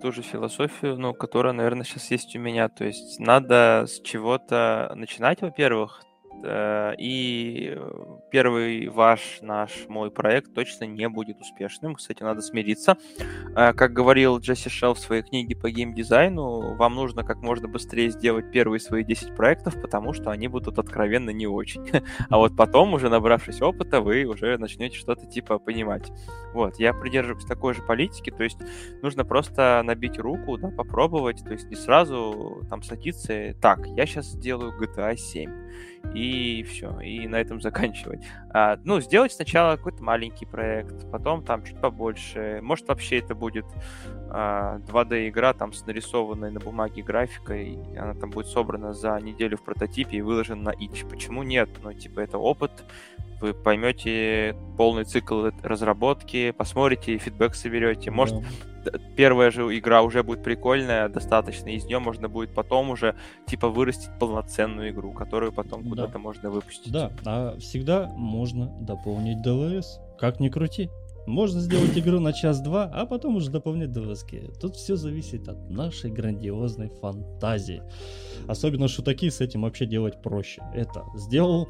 ту 0.01 0.12
же 0.12 0.23
философию, 0.23 0.97
ну, 0.97 1.13
которая, 1.13 1.53
наверное, 1.53 1.86
сейчас 1.86 2.10
есть 2.10 2.36
у 2.36 2.39
меня. 2.39 2.67
То 2.67 2.84
есть 2.84 3.19
надо 3.19 3.86
с 3.88 4.01
чего-то 4.01 4.91
начинать, 4.95 5.41
во-первых, 5.41 6.03
и 6.43 7.78
первый 8.32 8.88
ваш, 8.89 9.39
наш, 9.41 9.86
мой 9.88 10.10
проект 10.10 10.54
точно 10.54 10.86
не 10.86 11.08
будет 11.08 11.39
успешным. 11.39 11.96
Кстати, 11.96 12.24
надо 12.24 12.41
смириться. 12.41 12.98
Э, 13.56 13.74
как 13.74 13.93
говорил 13.93 14.39
Джесси 14.39 14.69
Шелл 14.69 14.96
в 14.96 15.00
своей 15.00 15.22
книге 15.22 15.56
по 15.56 15.69
геймдизайну, 15.69 16.76
вам 16.76 16.96
нужно 16.96 17.24
как 17.24 17.38
можно 17.38 17.67
быстрее 17.67 18.10
сделать 18.10 18.52
первые 18.52 18.80
свои 18.80 19.04
10 19.04 19.36
проектов, 19.36 19.80
потому 19.80 20.13
что 20.13 20.32
они 20.32 20.48
будут 20.48 20.80
откровенно 20.80 21.30
не 21.30 21.48
очень. 21.48 21.89
А 22.30 22.38
вот 22.38 22.56
потом, 22.56 22.93
уже 22.93 23.10
набравшись 23.10 23.62
опыта, 23.62 24.02
вы 24.02 24.26
уже 24.26 24.58
начнете 24.58 24.98
что-то 24.98 25.26
типа 25.28 25.60
понимать. 25.60 26.12
Вот, 26.54 26.80
я 26.80 26.93
придерживаюсь 26.93 27.46
такой 27.46 27.74
же 27.74 27.82
политики, 27.82 28.32
то 28.32 28.43
есть 28.43 28.58
нужно 29.02 29.26
просто 29.26 29.82
набить 29.84 30.17
руку, 30.17 30.58
да, 30.58 30.69
попробовать, 30.69 31.43
то 31.43 31.52
есть 31.52 31.69
не 31.69 31.76
сразу 31.76 32.65
там 32.69 32.82
садиться, 32.82 33.54
так, 33.62 33.86
я 33.88 34.06
сейчас 34.06 34.26
сделаю 34.26 34.74
GTA 34.80 35.15
7 35.15 35.52
и 36.13 36.63
все, 36.63 36.99
и 36.99 37.27
на 37.27 37.37
этом 37.37 37.61
заканчивать. 37.61 38.23
А, 38.49 38.77
ну, 38.83 38.99
сделать 39.01 39.31
сначала 39.31 39.75
какой-то 39.77 40.03
маленький 40.03 40.45
проект, 40.45 41.09
потом 41.11 41.43
там 41.43 41.63
чуть 41.63 41.79
побольше. 41.79 42.59
Может, 42.61 42.87
вообще 42.87 43.19
это 43.19 43.35
будет 43.35 43.65
а, 44.29 44.79
2D-игра 44.87 45.53
там 45.53 45.73
с 45.73 45.85
нарисованной 45.85 46.51
на 46.51 46.59
бумаге 46.59 47.01
графикой, 47.01 47.79
она 47.97 48.13
там 48.13 48.29
будет 48.29 48.47
собрана 48.47 48.93
за 48.93 49.19
неделю 49.19 49.57
в 49.57 49.63
прототипе 49.63 50.17
и 50.17 50.21
выложена 50.21 50.61
на 50.61 50.73
itch. 50.73 51.09
Почему 51.09 51.43
нет? 51.43 51.69
Ну, 51.83 51.93
типа, 51.93 52.19
это 52.19 52.37
опыт, 52.37 52.71
вы 53.41 53.53
поймете 53.53 54.55
полный 54.77 55.05
цикл 55.05 55.49
разработки, 55.61 56.51
посмотрите, 56.51 57.17
фидбэк 57.17 57.55
соберете. 57.55 58.11
Может, 58.11 58.39
да 58.39 58.72
первая 59.15 59.52
же 59.52 59.62
игра 59.78 60.02
уже 60.02 60.24
будет 60.24 60.43
прикольная, 60.43 61.10
достаточно, 61.10 61.69
из 61.69 61.86
нее 61.86 62.00
можно 62.00 62.30
будет 62.30 62.54
потом 62.54 62.89
уже, 62.89 63.15
типа, 63.46 63.69
вырастить 63.69 64.10
полноценную 64.19 64.89
игру, 64.91 65.12
которую 65.12 65.52
потом 65.52 65.84
да. 65.84 65.89
куда-то 65.89 66.19
можно 66.19 66.50
выпустить. 66.50 66.91
Да, 66.91 67.12
а 67.26 67.58
всегда 67.60 68.12
можно 68.15 68.67
дополнить 68.82 69.46
DLS, 69.46 69.86
как 70.19 70.39
ни 70.39 70.50
крути. 70.50 70.89
Можно 71.26 71.62
сделать 71.62 71.98
игру 71.98 72.19
на 72.19 72.34
час-два, 72.34 72.84
а 72.93 73.06
потом 73.06 73.38
уже 73.38 73.50
дополнять 73.50 73.89
DLSK. 73.89 74.60
Тут 74.60 74.76
все 74.76 74.98
зависит 74.98 75.48
от 75.48 75.69
нашей 75.69 76.12
грандиозной 76.12 76.89
фантазии. 76.89 77.82
Особенно, 78.48 78.89
что 78.89 79.04
такие 79.04 79.32
с 79.32 79.39
этим 79.39 79.62
вообще 79.62 79.86
делать 79.86 80.22
проще. 80.22 80.62
Это 80.74 81.04
сделал 81.15 81.69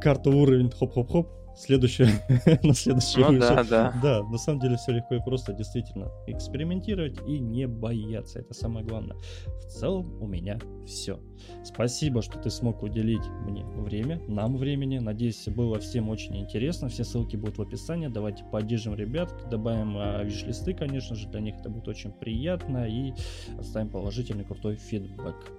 карту 0.00 0.30
уровень, 0.30 0.70
хоп-хоп-хоп, 0.70 1.28
следующее, 1.56 2.08
на 2.62 2.74
следующий 2.74 3.20
ну, 3.20 3.38
да, 3.38 3.64
да. 3.64 3.94
да, 4.02 4.22
на 4.22 4.38
самом 4.38 4.60
деле 4.60 4.76
все 4.76 4.92
легко 4.92 5.14
и 5.14 5.20
просто, 5.20 5.52
действительно. 5.52 6.10
Экспериментировать 6.26 7.18
и 7.26 7.38
не 7.38 7.66
бояться, 7.66 8.40
это 8.40 8.54
самое 8.54 8.84
главное. 8.86 9.16
В 9.46 9.64
целом 9.66 10.20
у 10.20 10.26
меня 10.26 10.58
все. 10.86 11.20
Спасибо, 11.64 12.22
что 12.22 12.38
ты 12.38 12.50
смог 12.50 12.82
уделить 12.82 13.26
мне 13.42 13.64
время, 13.64 14.20
нам 14.28 14.56
времени. 14.56 14.98
Надеюсь, 14.98 15.46
было 15.46 15.78
всем 15.78 16.08
очень 16.08 16.36
интересно. 16.36 16.88
Все 16.88 17.04
ссылки 17.04 17.36
будут 17.36 17.58
в 17.58 17.62
описании. 17.62 18.08
Давайте 18.08 18.44
поддержим 18.44 18.94
ребят, 18.94 19.32
добавим 19.50 19.96
а, 19.96 20.22
виш-листы, 20.22 20.74
конечно 20.74 21.16
же, 21.16 21.28
для 21.28 21.40
них 21.40 21.56
это 21.60 21.70
будет 21.70 21.88
очень 21.88 22.12
приятно. 22.12 22.86
И 22.88 23.12
оставим 23.58 23.90
положительный 23.90 24.44
крутой 24.44 24.76
фидбэк. 24.76 25.52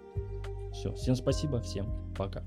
Все, 0.74 0.94
всем 0.94 1.16
спасибо, 1.16 1.62
всем 1.62 2.14
пока. 2.18 2.44